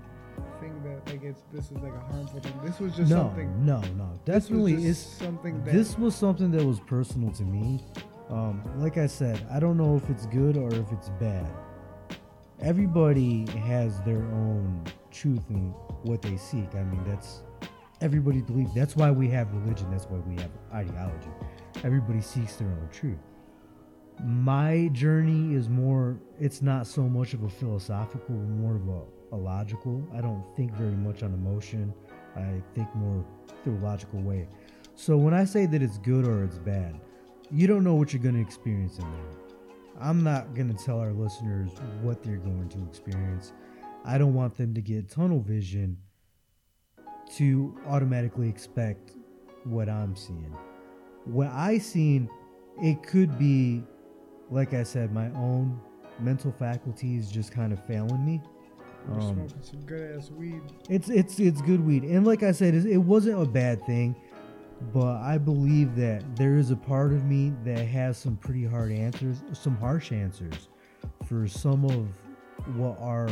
[0.61, 2.53] think that like it's this is like a harmful thing.
[2.65, 3.65] This was just No, something.
[3.65, 4.11] no, no.
[4.25, 4.99] Definitely is.
[4.99, 7.85] something that This was something that was personal to me.
[8.31, 11.47] Um, like I said, I don't know if it's good or if it's bad.
[12.61, 15.71] Everybody has their own truth in
[16.03, 16.75] what they seek.
[16.75, 17.43] I mean, that's
[18.01, 18.75] everybody believes.
[18.75, 19.91] That's why we have religion.
[19.91, 21.31] That's why we have ideology.
[21.85, 23.19] Everybody seeks their own truth.
[24.25, 26.19] My journey is more.
[26.41, 29.03] It's not so much of a philosophical, more of a,
[29.33, 30.03] a logical.
[30.15, 31.93] I don't think very much on emotion.
[32.37, 33.25] I think more
[33.65, 34.49] through a logical way.
[34.95, 37.01] So when I say that it's good or it's bad,
[37.51, 39.63] you don't know what you're going to experience in there.
[40.01, 41.71] I'm not going to tell our listeners
[42.03, 43.53] what they're going to experience.
[44.05, 45.99] I don't want them to get tunnel vision
[47.37, 49.13] to automatically expect
[49.65, 50.55] what I'm seeing.
[51.25, 52.29] What I seen,
[52.83, 53.83] it could be,
[54.51, 55.81] like I said, my own
[56.21, 58.41] mental faculties just kind of failing me.
[59.09, 60.61] We're Um, smoking some good ass weed.
[60.89, 64.15] it's it's it's good weed, and like I said, it wasn't a bad thing,
[64.93, 68.93] but I believe that there is a part of me that has some pretty hard
[68.93, 70.69] answers, some harsh answers,
[71.27, 72.09] for some of
[72.77, 73.29] what our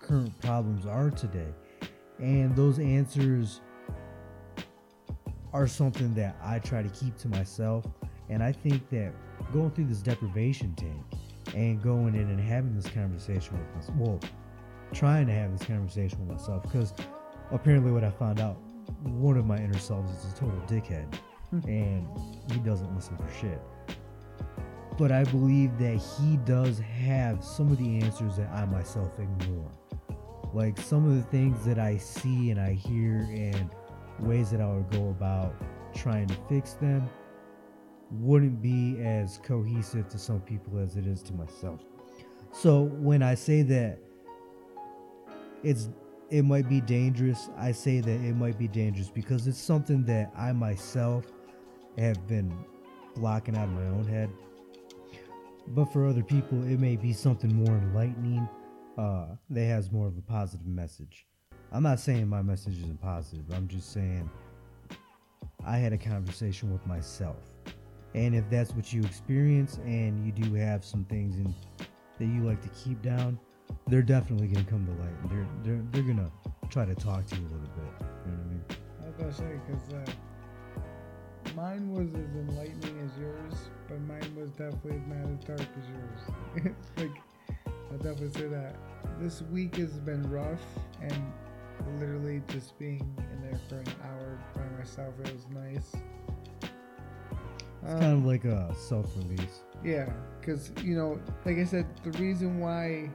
[0.00, 1.52] current problems are today,
[2.18, 3.60] and those answers
[5.52, 7.84] are something that I try to keep to myself,
[8.28, 9.12] and I think that
[9.52, 11.02] going through this deprivation tank
[11.54, 14.20] and going in and having this conversation with myself, well,
[14.92, 16.94] trying to have this conversation with myself because
[17.50, 18.56] apparently what I found out,
[19.02, 21.14] one of my inner selves is a total dickhead
[21.50, 21.68] hmm.
[21.68, 22.06] and
[22.50, 23.60] he doesn't listen for shit.
[24.98, 29.70] But I believe that he does have some of the answers that I myself ignore.
[30.54, 33.68] Like some of the things that I see and I hear and
[34.20, 35.54] ways that I would go about
[35.94, 37.08] trying to fix them
[38.10, 41.80] wouldn't be as cohesive to some people as it is to myself.
[42.52, 43.98] So when I say that
[45.66, 45.88] it's
[46.30, 47.48] it might be dangerous.
[47.56, 51.24] I say that it might be dangerous because it's something that I myself
[51.98, 52.56] have been
[53.16, 54.30] blocking out of my own head.
[55.68, 58.48] But for other people, it may be something more enlightening
[58.96, 61.26] uh, that has more of a positive message.
[61.72, 63.44] I'm not saying my message isn't positive.
[63.52, 64.30] I'm just saying
[65.64, 67.38] I had a conversation with myself.
[68.14, 71.52] And if that's what you experience and you do have some things in,
[72.18, 73.38] that you like to keep down,
[73.88, 75.14] they're definitely going to come to light.
[75.22, 78.06] And they're, they're, they're going to try to talk to you a little bit.
[78.26, 78.64] You know what I mean?
[79.02, 84.50] I was to say, because uh, mine was as enlightening as yours, but mine was
[84.50, 86.74] definitely not as dark as yours.
[86.96, 87.22] like,
[87.92, 88.76] I'll definitely say that.
[89.20, 90.60] This week has been rough,
[91.00, 91.32] and
[92.00, 95.92] literally just being in there for an hour by myself, it was nice.
[97.82, 99.62] It's kind of like a self release.
[99.84, 100.10] Yeah,
[100.40, 103.08] because, you know, like I said, the reason why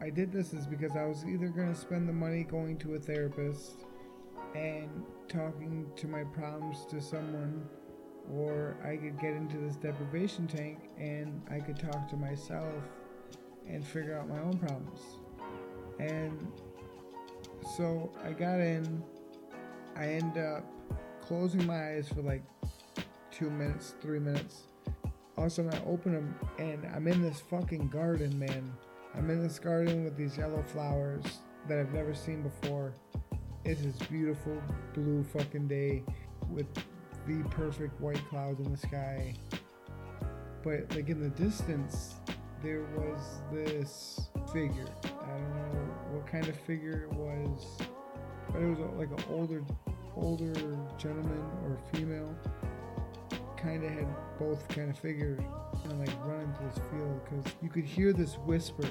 [0.00, 2.94] I did this is because I was either going to spend the money going to
[2.94, 3.84] a therapist
[4.54, 4.88] and
[5.28, 7.66] talking to my problems to someone,
[8.30, 12.74] or I could get into this deprivation tank and I could talk to myself
[13.68, 15.00] and figure out my own problems.
[15.98, 16.52] And
[17.76, 19.02] so I got in,
[19.96, 20.64] I end up
[21.22, 22.42] closing my eyes for like
[23.30, 24.64] two minutes, three minutes.
[25.36, 28.72] All of a sudden, I open them and I'm in this fucking garden, man.
[29.16, 31.24] I'm in this garden with these yellow flowers
[31.68, 32.92] that I've never seen before.
[33.64, 34.60] It's this beautiful
[34.94, 36.04] blue fucking day
[36.50, 36.66] with
[37.26, 39.34] the perfect white clouds in the sky.
[40.62, 42.16] But like in the distance,
[42.62, 44.86] there was this figure.
[45.04, 47.66] I don't know what kind of figure it was,
[48.52, 49.64] but it was like an older,
[50.14, 50.52] older
[50.98, 52.34] gentleman or female.
[53.56, 55.40] Kind of had both kind of figures,
[55.90, 58.88] and like running through this field because you could hear this whisper.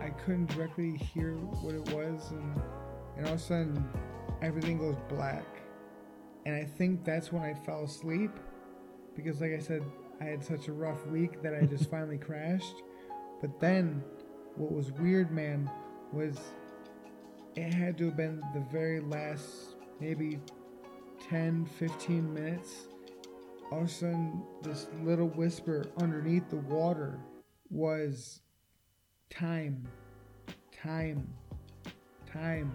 [0.00, 2.60] I couldn't directly hear what it was, and
[3.16, 3.88] and all of a sudden
[4.42, 5.44] everything goes black.
[6.46, 8.30] And I think that's when I fell asleep
[9.16, 9.82] because, like I said,
[10.20, 12.82] I had such a rough week that I just finally crashed.
[13.40, 14.02] But then,
[14.56, 15.70] what was weird, man,
[16.12, 16.38] was
[17.56, 20.38] it had to have been the very last maybe
[21.28, 22.88] 10 15 minutes.
[23.74, 27.18] All of a sudden, this little whisper underneath the water
[27.70, 28.40] was
[29.30, 29.88] time,
[30.70, 31.26] time,
[32.32, 32.72] time.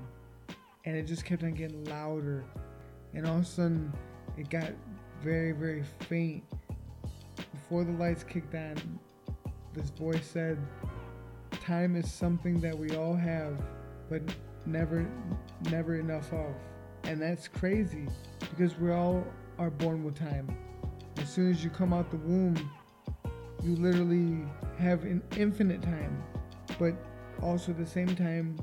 [0.83, 2.43] And it just kept on getting louder.
[3.13, 3.93] And all of a sudden,
[4.37, 4.73] it got
[5.21, 6.43] very, very faint.
[7.53, 8.75] Before the lights kicked on,
[9.73, 10.57] this boy said,
[11.51, 13.57] Time is something that we all have,
[14.09, 14.21] but
[14.65, 15.09] never,
[15.71, 16.53] never enough of.
[17.05, 18.09] And that's crazy
[18.41, 19.23] because we all
[19.57, 20.57] are born with time.
[21.29, 22.55] As soon as you come out the womb,
[23.63, 24.43] you literally
[24.79, 26.23] have an infinite time,
[26.79, 26.95] but
[27.43, 28.57] also at the same time,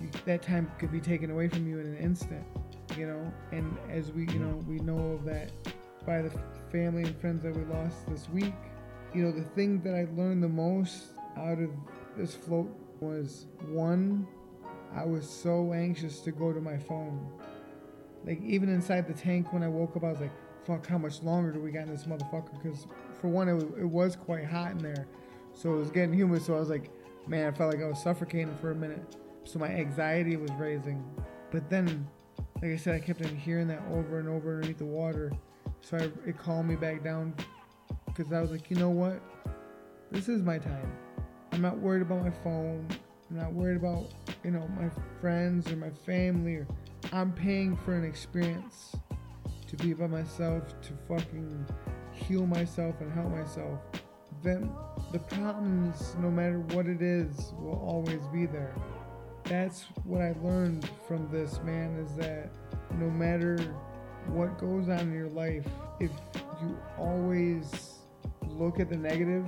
[0.00, 2.46] you, that time could be taken away from you in an instant,
[2.96, 3.32] you know.
[3.50, 5.50] And as we, you know, we know of that
[6.06, 6.30] by the
[6.70, 8.54] family and friends that we lost this week.
[9.12, 11.70] You know, the thing that I learned the most out of
[12.16, 12.70] this float
[13.00, 14.24] was one,
[14.94, 17.28] I was so anxious to go to my phone.
[18.24, 20.32] Like even inside the tank when I woke up, I was like,
[20.68, 22.86] "Fuck, how much longer do we got in this motherfucker?" Because
[23.20, 25.08] for one, it was, it was quite hot in there,
[25.52, 26.42] so it was getting humid.
[26.42, 26.90] So I was like,
[27.26, 31.02] "Man, I felt like I was suffocating for a minute." So my anxiety was raising.
[31.50, 32.06] But then,
[32.60, 35.32] like I said, I kept on hearing that over and over underneath the water.
[35.80, 37.34] So I, it calmed me back down
[38.06, 39.20] because I was like, you know what?
[40.10, 40.92] This is my time.
[41.52, 42.86] I'm not worried about my phone.
[43.30, 44.12] I'm not worried about,
[44.44, 44.90] you know, my
[45.20, 46.56] friends or my family.
[46.56, 46.66] Or
[47.12, 48.96] I'm paying for an experience
[49.68, 51.66] to be by myself, to fucking
[52.12, 53.78] heal myself and help myself.
[54.42, 54.70] Then
[55.12, 58.74] the problems, no matter what it is, will always be there.
[59.44, 62.50] That's what I learned from this, man, is that
[62.98, 63.58] no matter
[64.26, 65.66] what goes on in your life,
[66.00, 66.10] if
[66.62, 67.98] you always
[68.48, 69.44] look at the negative,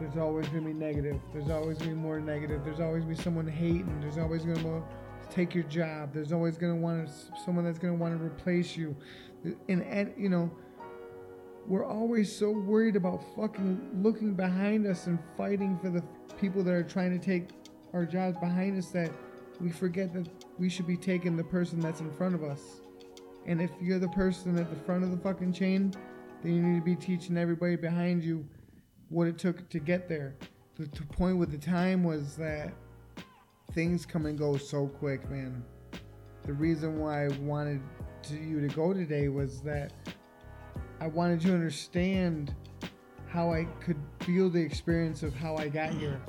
[0.00, 1.20] there's always to be negative.
[1.32, 2.64] There's always to be more negative.
[2.64, 4.00] There's always to be someone hating.
[4.00, 4.82] There's always to
[5.30, 6.12] take your job.
[6.12, 7.08] There's always to want
[7.44, 8.96] someone that's to want to replace you.
[9.44, 10.50] And, and you know,
[11.66, 16.02] we're always so worried about fucking looking behind us and fighting for the
[16.40, 17.50] people that are trying to take
[17.92, 19.10] our jobs behind us that
[19.60, 20.28] we forget that
[20.58, 22.80] we should be taking the person that's in front of us.
[23.46, 25.92] And if you're the person at the front of the fucking chain,
[26.42, 28.46] then you need to be teaching everybody behind you
[29.08, 30.34] what it took to get there.
[30.76, 32.72] The, the point with the time was that
[33.72, 35.62] things come and go so quick, man.
[36.44, 37.80] The reason why I wanted
[38.24, 39.92] to, you to go today was that
[41.00, 42.54] I wanted to understand
[43.28, 46.20] how I could feel the experience of how I got here.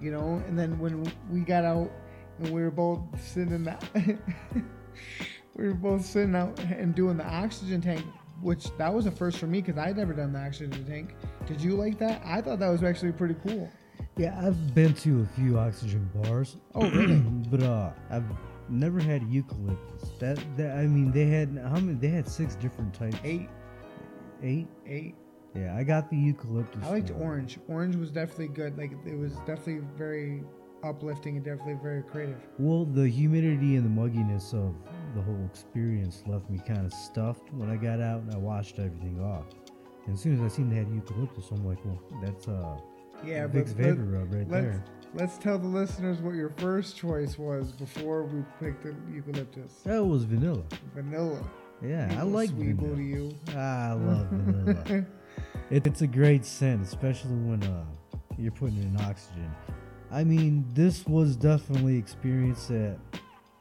[0.00, 1.90] You know, and then when we got out
[2.38, 4.18] and we were both sitting in the
[5.56, 8.04] we were both sitting out and doing the oxygen tank,
[8.42, 11.14] which that was a first for me because I'd never done the oxygen tank.
[11.46, 12.22] Did you like that?
[12.24, 13.70] I thought that was actually pretty cool.
[14.16, 16.56] Yeah, I've been to a few oxygen bars.
[16.74, 17.16] Oh, really?
[17.50, 18.24] but uh, I've
[18.68, 20.10] never had eucalyptus.
[20.18, 21.94] That that I mean, they had how many?
[21.94, 23.16] They had six different types.
[23.24, 23.48] Eight,
[24.42, 24.66] Eight.
[24.86, 25.14] eight.
[25.54, 26.82] Yeah, I got the eucalyptus.
[26.84, 27.22] I liked one.
[27.22, 27.58] orange.
[27.68, 28.76] Orange was definitely good.
[28.76, 30.42] Like it was definitely very
[30.82, 32.36] uplifting and definitely very creative.
[32.58, 34.74] Well, the humidity and the mugginess of
[35.14, 38.78] the whole experience left me kind of stuffed when I got out and I washed
[38.78, 39.46] everything off.
[40.06, 42.76] And as soon as I seen they had eucalyptus, I'm like, well, that's uh,
[43.24, 44.84] Yeah, Vicks but VapoRub right there.
[45.14, 49.72] Let's tell the listeners what your first choice was before we picked the eucalyptus.
[49.84, 50.62] That was vanilla.
[50.94, 51.42] Vanilla.
[51.82, 52.96] Yeah, You I like sweet vanilla.
[52.96, 53.34] booty you.
[53.56, 55.06] I love vanilla.
[55.70, 57.84] It, it's a great scent, especially when uh,
[58.38, 59.50] you're putting in oxygen.
[60.12, 62.98] I mean, this was definitely experience that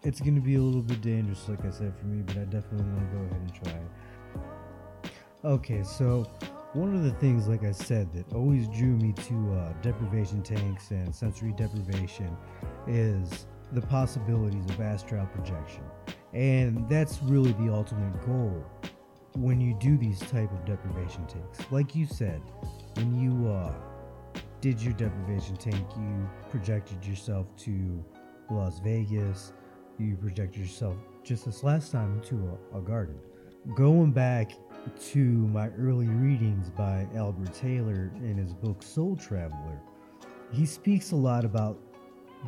[0.03, 2.43] it's going to be a little bit dangerous, like I said, for me, but I
[2.43, 5.11] definitely want to go ahead and try it.
[5.45, 6.27] Okay, so
[6.73, 10.89] one of the things, like I said, that always drew me to uh, deprivation tanks
[10.89, 12.35] and sensory deprivation
[12.87, 15.83] is the possibilities of astral projection.
[16.33, 18.65] And that's really the ultimate goal
[19.35, 21.59] when you do these type of deprivation tanks.
[21.71, 22.41] Like you said,
[22.95, 23.73] when you uh,
[24.59, 28.03] did your deprivation tank, you projected yourself to
[28.49, 29.53] Las Vegas.
[29.99, 33.19] You projected yourself just this last time to a, a garden.
[33.71, 34.51] Going back
[35.11, 39.79] to my early readings by Albert Taylor in his book Soul Traveler,
[40.51, 41.79] he speaks a lot about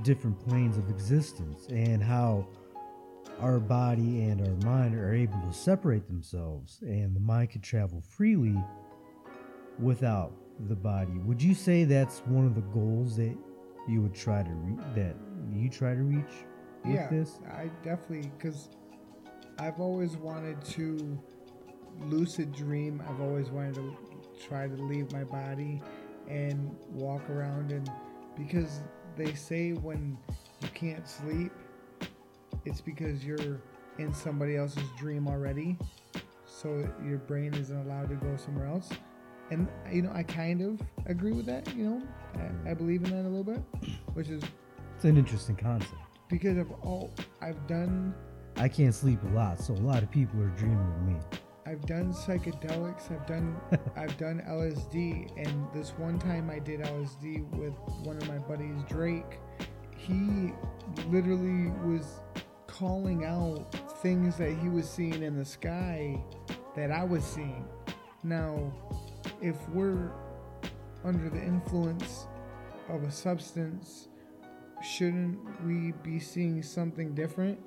[0.03, 2.45] different planes of existence and how
[3.39, 8.01] our body and our mind are able to separate themselves and the mind can travel
[8.01, 8.61] freely
[9.79, 10.33] without
[10.67, 11.13] the body.
[11.19, 13.37] Would you say that's one of the goals that
[13.87, 15.15] you would try to reach that
[15.53, 16.43] you try to reach
[16.83, 17.39] with yeah, this?
[17.49, 18.67] I definitely because
[19.57, 21.17] I've always wanted to
[22.01, 23.01] lucid dream.
[23.07, 23.95] I've always wanted to
[24.47, 25.81] try to leave my body
[26.27, 27.89] and walk around and
[28.37, 28.81] because
[29.15, 30.17] they say when
[30.61, 31.51] you can't sleep,
[32.65, 33.61] it's because you're
[33.97, 35.77] in somebody else's dream already,
[36.45, 38.89] so your brain isn't allowed to go somewhere else.
[39.51, 41.73] And you know, I kind of agree with that.
[41.75, 42.01] You know,
[42.65, 43.61] I, I believe in that a little bit,
[44.15, 44.43] which is
[44.95, 45.93] It's an interesting concept.
[46.27, 48.13] because of all I've done
[48.57, 51.15] I can't sleep a lot, so a lot of people are dreaming of me.
[51.65, 53.59] I've done psychedelics, I've done
[53.95, 58.83] I've done LSD and this one time I did LSD with one of my buddies
[58.87, 59.39] Drake,
[59.97, 60.53] he
[61.09, 62.21] literally was
[62.67, 66.21] calling out things that he was seeing in the sky
[66.75, 67.65] that I was seeing.
[68.23, 68.71] Now,
[69.41, 70.11] if we're
[71.03, 72.27] under the influence
[72.89, 74.09] of a substance,
[74.83, 77.59] shouldn't we be seeing something different?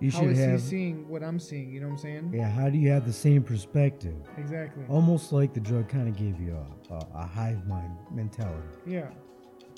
[0.00, 1.70] You How should is have he seeing what I'm seeing?
[1.70, 2.32] You know what I'm saying?
[2.34, 4.14] Yeah, how do you have the same perspective?
[4.36, 4.84] Exactly.
[4.88, 6.56] Almost like the drug kind of gave you
[6.90, 8.68] a, a, a hive mind mentality.
[8.86, 9.08] Yeah.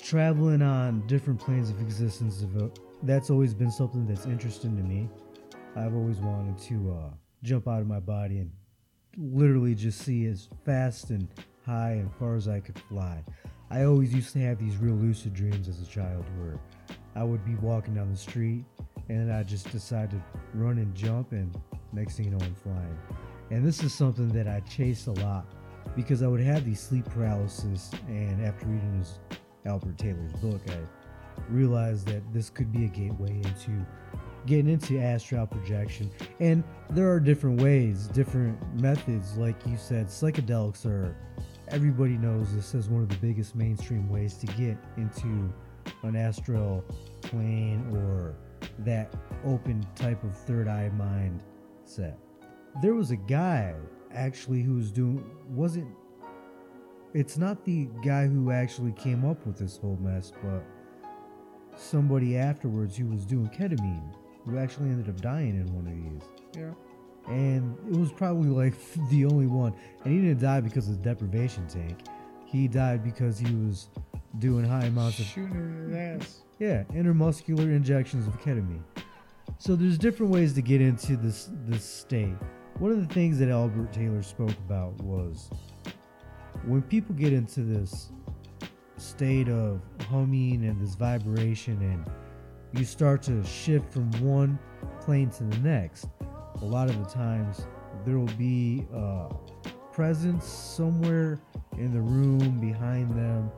[0.01, 2.43] traveling on different planes of existence
[3.03, 5.09] that's always been something that's interesting to me
[5.75, 7.09] i've always wanted to uh,
[7.43, 8.51] jump out of my body and
[9.17, 11.27] literally just see as fast and
[11.65, 13.23] high and far as i could fly
[13.69, 16.59] i always used to have these real lucid dreams as a child where
[17.15, 18.63] i would be walking down the street
[19.09, 20.21] and i just decide to
[20.53, 21.55] run and jump and
[21.93, 22.97] next thing you know i'm flying
[23.51, 25.45] and this is something that i chased a lot
[25.95, 29.19] because i would have these sleep paralysis and after reading this
[29.65, 30.77] Albert Taylor's book, I
[31.49, 33.85] realized that this could be a gateway into
[34.45, 36.09] getting into astral projection.
[36.39, 39.37] And there are different ways, different methods.
[39.37, 41.15] Like you said, psychedelics are,
[41.67, 45.53] everybody knows this as one of the biggest mainstream ways to get into
[46.03, 46.83] an astral
[47.21, 48.35] plane or
[48.85, 49.13] that
[49.45, 51.43] open type of third eye mind
[51.85, 52.17] set.
[52.81, 53.73] There was a guy
[54.13, 55.87] actually who was doing, wasn't
[57.13, 60.63] it's not the guy who actually came up with this whole mess, but
[61.75, 64.13] somebody afterwards who was doing ketamine,
[64.45, 66.29] who actually ended up dying in one of these.
[66.55, 66.73] Yeah.
[67.33, 68.75] And it was probably like
[69.09, 69.73] the only one.
[70.03, 71.99] And he didn't die because of the deprivation tank.
[72.45, 73.89] He died because he was
[74.39, 76.41] doing high amounts of Shooting in his ass.
[76.59, 78.83] Yeah, intermuscular injections of ketamine.
[79.57, 82.35] So there's different ways to get into this this state.
[82.77, 85.49] One of the things that Albert Taylor spoke about was
[86.65, 88.11] when people get into this
[88.97, 92.05] state of humming and this vibration and
[92.77, 94.59] you start to shift from one
[95.01, 96.09] plane to the next,
[96.61, 97.65] a lot of the times
[98.05, 99.29] there will be a
[99.91, 101.39] presence somewhere
[101.77, 103.49] in the room behind them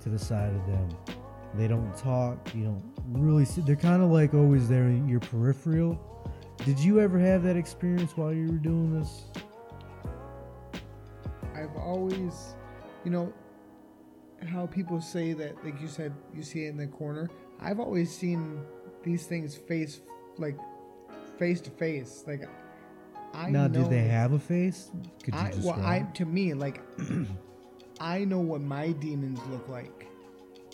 [0.00, 1.19] to the side of them.
[1.54, 2.54] They don't talk.
[2.54, 3.60] You don't really see.
[3.60, 5.98] They're kind of like always there in your peripheral.
[6.64, 9.24] Did you ever have that experience while you were doing this?
[11.54, 12.54] I've always,
[13.04, 13.32] you know,
[14.46, 17.28] how people say that, like you said, you see it in the corner.
[17.60, 18.60] I've always seen
[19.02, 20.00] these things face
[20.38, 20.56] like
[21.38, 22.24] face to face.
[22.26, 22.48] Like
[23.34, 24.90] I now, know, do they have a face?
[25.22, 26.82] Could you I well, I to me like
[28.00, 30.06] I know what my demons look like,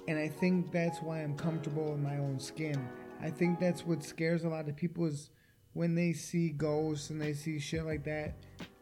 [0.08, 2.88] and I think that's why I'm comfortable in my own skin.
[3.20, 5.30] I think that's what scares a lot of people is
[5.72, 8.36] when they see ghosts and they see shit like that.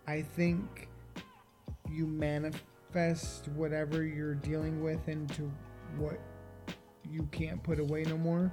[0.06, 0.88] I think
[1.90, 5.50] you manifest whatever you're dealing with into
[5.96, 6.20] what
[7.10, 8.52] you can't put away no more.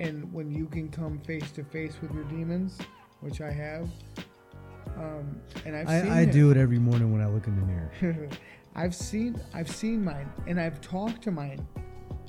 [0.00, 2.78] And when you can come face to face with your demons,
[3.20, 3.88] which I have,
[4.96, 6.32] um, and I've seen I, I it.
[6.32, 8.28] do it every morning when I look in the mirror.
[8.74, 11.66] I've seen I've seen mine and I've talked to mine.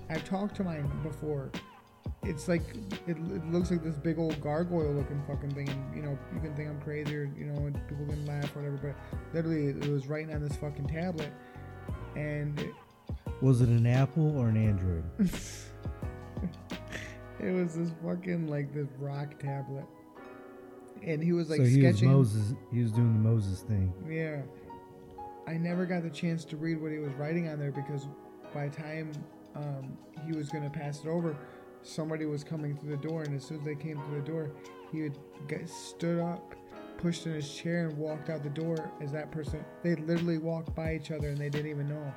[0.10, 1.52] I've talked to mine before.
[2.24, 2.64] It's like
[3.08, 6.40] it, it looks like this big old gargoyle looking fucking thing, and you know you
[6.40, 8.96] can think I'm crazy or you know and people can laugh or whatever, but
[9.36, 11.32] literally it was writing on this fucking tablet,
[12.16, 12.64] and
[13.42, 15.04] Was it an Apple or an Android?
[17.40, 19.86] it was this fucking like this rock tablet,
[21.04, 22.10] and he was like so he sketching.
[22.16, 22.54] was Moses.
[22.72, 23.94] He was doing the Moses thing.
[24.10, 24.42] Yeah.
[25.48, 28.08] I never got the chance to read what he was writing on there because
[28.54, 29.12] by the time
[29.56, 31.38] um, he was going to pass it over,
[31.84, 34.52] somebody was coming through the door, and as soon as they came through the door,
[34.92, 35.18] he would
[35.48, 36.56] get stood up,
[36.98, 38.92] pushed in his chair, and walked out the door.
[39.02, 42.14] As that person, they literally walked by each other, and they didn't even know.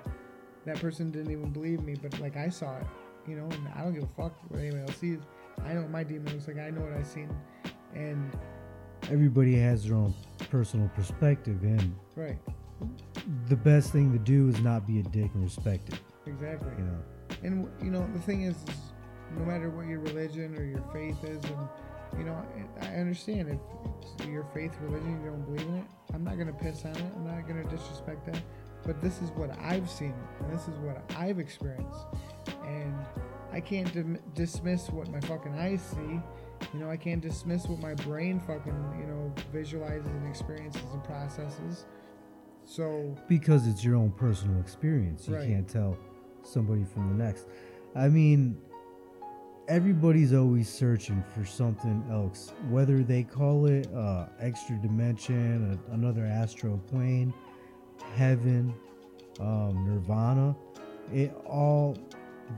[0.64, 2.86] That person didn't even believe me, but like I saw it,
[3.26, 5.18] you know, and I don't give a fuck what anyone else sees.
[5.64, 6.58] I know what my demon looks like.
[6.58, 7.28] I know what I've seen,
[7.94, 8.32] and
[9.10, 10.12] Everybody has their own
[10.50, 12.36] personal perspective, and right,
[13.48, 16.00] the best thing to do is not be a dick and respect it.
[16.26, 16.70] exactly.
[16.78, 16.98] You know.
[17.42, 18.76] And you know, the thing is, is
[19.36, 21.68] no matter what your religion or your faith is, and
[22.18, 22.42] you know,
[22.80, 25.84] I I understand if your faith, religion, you don't believe in it.
[26.14, 27.12] I'm not gonna piss on it.
[27.16, 28.40] I'm not gonna disrespect that.
[28.84, 32.06] But this is what I've seen, and this is what I've experienced,
[32.64, 32.94] and
[33.52, 36.20] I can't dim- dismiss what my fucking eyes see.
[36.72, 41.04] You know, I can't dismiss what my brain fucking you know visualizes and experiences and
[41.04, 41.84] processes.
[42.68, 45.26] So because it's your own personal experience.
[45.26, 45.48] You Right.
[45.48, 45.96] can't tell
[46.42, 47.46] somebody from the next.
[47.94, 48.58] I mean,
[49.68, 56.26] everybody's always searching for something else, whether they call it uh, extra dimension, a, another
[56.26, 57.32] astral plane,
[58.16, 58.74] heaven,
[59.40, 60.54] um, nirvana.
[61.10, 61.96] It all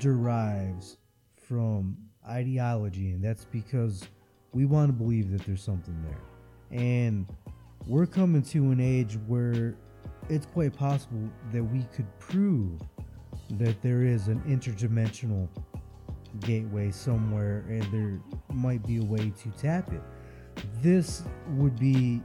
[0.00, 0.96] derives
[1.36, 1.96] from
[2.28, 4.08] ideology, and that's because
[4.52, 6.76] we want to believe that there's something there.
[6.80, 7.26] And
[7.86, 9.76] we're coming to an age where
[10.28, 12.80] it's quite possible that we could prove
[13.52, 15.48] that there is an interdimensional
[16.40, 18.20] gateway somewhere and there
[18.54, 20.02] might be a way to tap it.
[20.82, 21.22] This
[21.56, 22.22] would be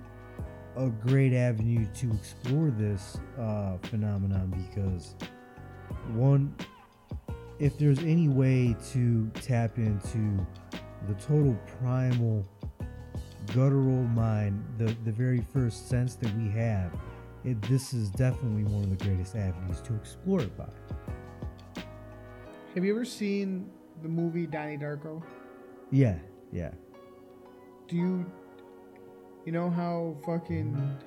[0.78, 5.16] a great avenue to explore this uh, phenomenon because,
[6.14, 6.54] one,
[7.60, 10.46] if there's any way to tap into
[11.08, 12.46] the total primal
[13.48, 16.92] guttural mind, the, the very first sense that we have,
[17.46, 20.68] it, this is definitely one of the greatest avenues to explore it by.
[22.74, 23.70] have you ever seen
[24.02, 25.24] the movie Donnie Darko?
[25.92, 26.18] Yeah,
[26.52, 26.72] yeah.
[27.88, 28.26] Do you
[29.46, 30.98] you know how fucking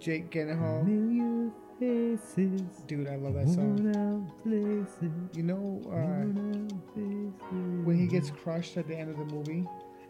[0.00, 1.52] Jake Gyllenhaal?
[1.78, 4.30] Faces, Dude, I love that song.
[4.44, 7.84] places, You know uh, worn out faces.
[7.84, 9.66] when he gets crushed at the end of the movie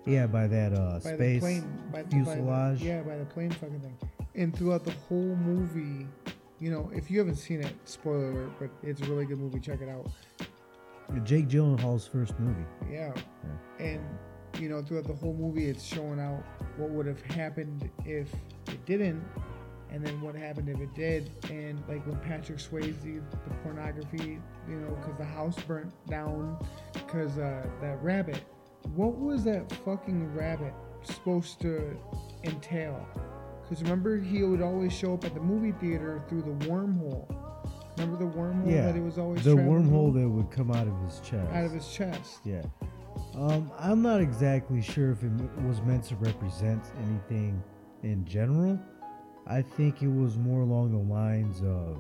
[0.07, 2.79] yeah by that uh by space the plane, by, fuselage.
[2.81, 3.97] By the, yeah, by the plane fucking thing.
[4.35, 6.07] And throughout the whole movie,
[6.61, 9.61] you know, if you haven't seen it, spoiler alert, but it's a really good movie.
[9.61, 10.11] Check it out.
[11.25, 12.65] Jake Gyllenhaal's first movie.
[12.91, 13.13] Yeah.
[13.79, 14.01] And
[14.61, 16.43] you know, throughout the whole movie, it's showing out
[16.77, 18.33] what would have happened if
[18.69, 19.25] it didn't,
[19.91, 21.31] and then what happened if it did.
[21.51, 24.39] And like when Patrick Swayze, the pornography,
[24.69, 26.59] you know, because the house burnt down,
[26.93, 28.43] because uh, that rabbit.
[28.95, 31.97] What was that fucking rabbit supposed to
[32.45, 33.07] entail?
[33.69, 37.27] Because remember, he would always show up at the movie theater through the wormhole.
[37.97, 40.23] Remember the wormhole Yeah, that he was always The wormhole through?
[40.23, 41.53] that would come out of his chest.
[41.53, 42.41] out of his chest.
[42.45, 42.63] Yeah.
[43.37, 45.31] Um, I'm not exactly sure if it
[45.67, 47.63] was meant to represent anything
[48.03, 48.79] in general.
[49.47, 51.99] I think it was more along the lines of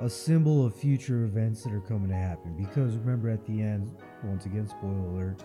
[0.00, 2.56] a symbol of future events that are coming to happen.
[2.56, 5.42] Because remember, at the end, once again, spoiler alert,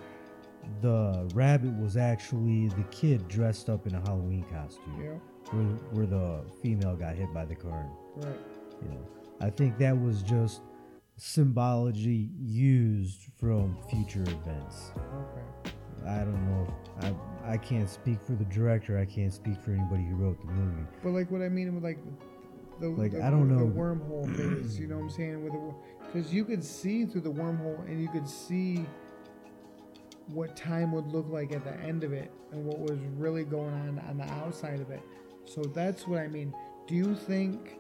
[0.81, 5.11] the rabbit was actually the kid dressed up in a Halloween costume, Yeah,
[5.51, 7.85] where, where the female got hit by the car.
[8.17, 8.35] right.
[8.81, 9.05] You know,
[9.41, 10.61] I think that was just
[11.17, 14.91] symbology used from future events.
[14.95, 15.73] Okay.
[16.07, 16.73] I don't know.
[17.01, 17.05] If,
[17.45, 18.97] I I can't speak for the director.
[18.97, 20.85] I can't speak for anybody who wrote the movie.
[21.03, 21.99] But like what I mean with like
[22.80, 23.67] the Like, the, I don't the know.
[23.67, 25.43] wormhole phase, you know what I'm saying?
[25.43, 25.73] With the,
[26.13, 28.85] because you could see through the wormhole and you could see
[30.27, 33.73] what time would look like at the end of it and what was really going
[33.73, 35.01] on on the outside of it.
[35.49, 36.53] So that's what I mean.
[36.88, 37.80] Do you think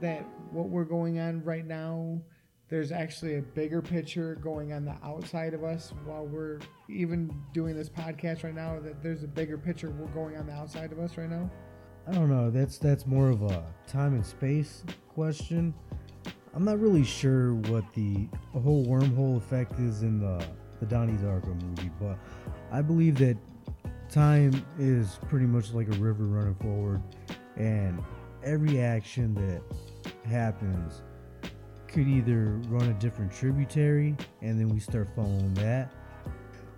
[0.00, 2.20] that what we're going on right now,
[2.68, 7.74] there's actually a bigger picture going on the outside of us while we're even doing
[7.74, 8.78] this podcast right now?
[8.78, 11.50] That there's a bigger picture we're going on the outside of us right now?
[12.06, 12.50] I don't know.
[12.50, 15.74] That's that's more of a time and space question.
[16.54, 20.46] I'm not really sure what the whole wormhole effect is in the
[20.78, 22.18] the Donnie Darko movie, but
[22.70, 23.36] I believe that
[24.16, 27.02] time is pretty much like a river running forward,
[27.56, 28.02] and
[28.42, 29.60] every action that
[30.26, 31.02] happens
[31.86, 35.92] could either run a different tributary, and then we start following that,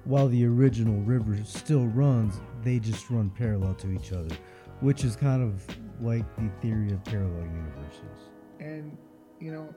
[0.02, 2.40] while the original river still runs.
[2.64, 4.36] They just run parallel to each other,
[4.80, 5.64] which is kind of
[6.00, 8.30] like the theory of parallel universes.
[8.58, 8.98] And
[9.38, 9.72] you know,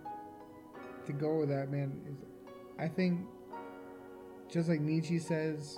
[1.05, 2.25] to go with that, man, is
[2.79, 3.19] I think
[4.49, 5.77] just like Nietzsche says,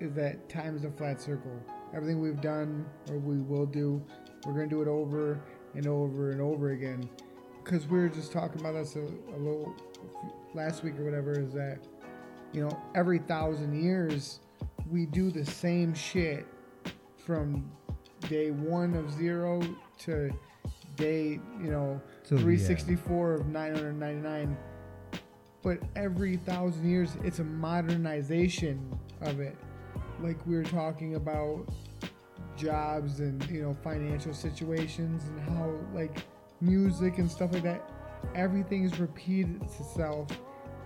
[0.00, 1.52] is that time is a flat circle.
[1.94, 4.02] Everything we've done or we will do,
[4.44, 5.40] we're gonna do it over
[5.74, 7.08] and over and over again.
[7.62, 9.74] Because we were just talking about this a, a little
[10.54, 11.32] last week or whatever.
[11.32, 11.78] Is that
[12.52, 14.40] you know every thousand years
[14.90, 16.46] we do the same shit
[17.16, 17.70] from
[18.28, 19.60] day one of zero
[19.98, 20.30] to
[20.96, 22.58] day you know Till the end.
[22.58, 24.56] 364 of 999
[25.62, 29.56] but every thousand years it's a modernization of it
[30.20, 31.68] like we were talking about
[32.56, 36.24] jobs and you know financial situations and how like
[36.60, 37.90] music and stuff like that
[38.34, 40.26] everything's repeated itself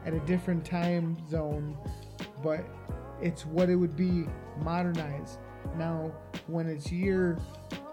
[0.05, 1.77] at a different time zone
[2.43, 2.67] but
[3.21, 4.27] it's what it would be
[4.63, 5.39] modernized.
[5.77, 6.11] Now
[6.47, 7.37] when it's year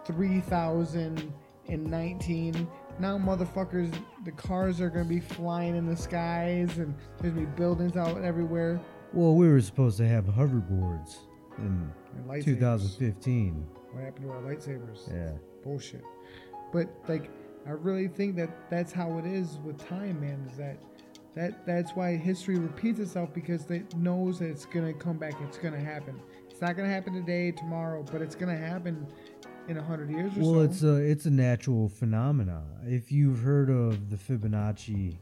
[0.05, 2.67] 3019
[2.99, 3.93] now motherfuckers
[4.23, 8.23] the cars are gonna be flying in the skies and there's gonna be buildings out
[8.23, 8.79] everywhere.
[9.13, 11.26] Well, we were supposed to have hoverboards
[11.59, 13.65] in and 2015.
[13.93, 15.31] what happened to our lightsabers Yeah.
[15.63, 16.03] bullshit.
[16.71, 17.29] But like,
[17.65, 20.45] I really think that that's how it is with time, man.
[20.51, 20.77] Is that
[21.35, 25.33] that that's why history repeats itself because it knows that it's gonna come back.
[25.41, 26.15] It's gonna happen.
[26.49, 29.05] It's not gonna happen today, tomorrow, but it's gonna happen
[29.67, 30.59] in a hundred years or Well, so.
[30.61, 32.63] it's a it's a natural phenomena.
[32.85, 35.15] If you've heard of the Fibonacci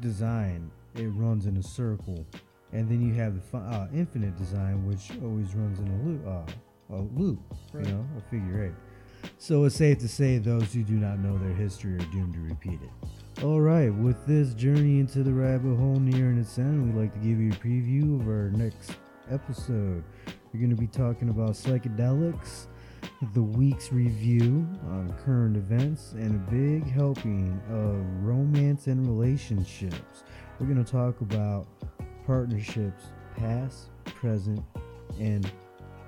[0.00, 2.24] design, it runs in a circle,
[2.72, 6.26] and then you have the uh, infinite design, which always runs in a loop.
[6.26, 6.52] Uh,
[6.94, 7.40] a loop,
[7.72, 7.84] Right.
[7.84, 9.30] you know, a figure eight.
[9.38, 12.40] So it's safe to say those who do not know their history are doomed to
[12.40, 13.42] repeat it.
[13.44, 17.18] All right, with this journey into the rabbit hole nearing its end, we'd like to
[17.18, 18.92] give you a preview of our next
[19.30, 20.04] episode.
[20.52, 22.66] We're going to be talking about psychedelics,
[23.34, 30.22] the week's review on current events, and a big helping of romance and relationships.
[30.60, 31.66] We're going to talk about
[32.26, 33.04] partnerships,
[33.36, 34.60] past, present,
[35.20, 35.50] and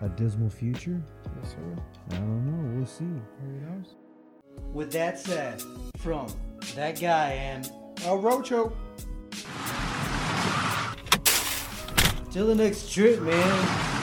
[0.00, 1.00] a dismal future.
[1.42, 1.82] yes, sir.
[2.10, 2.76] I don't know.
[2.76, 3.04] We'll see.
[3.04, 3.94] Who knows?
[4.72, 5.62] With that said,
[5.98, 6.26] from
[6.74, 7.70] that guy and
[8.04, 8.72] El Rocho.
[12.30, 13.97] till the next trip, man.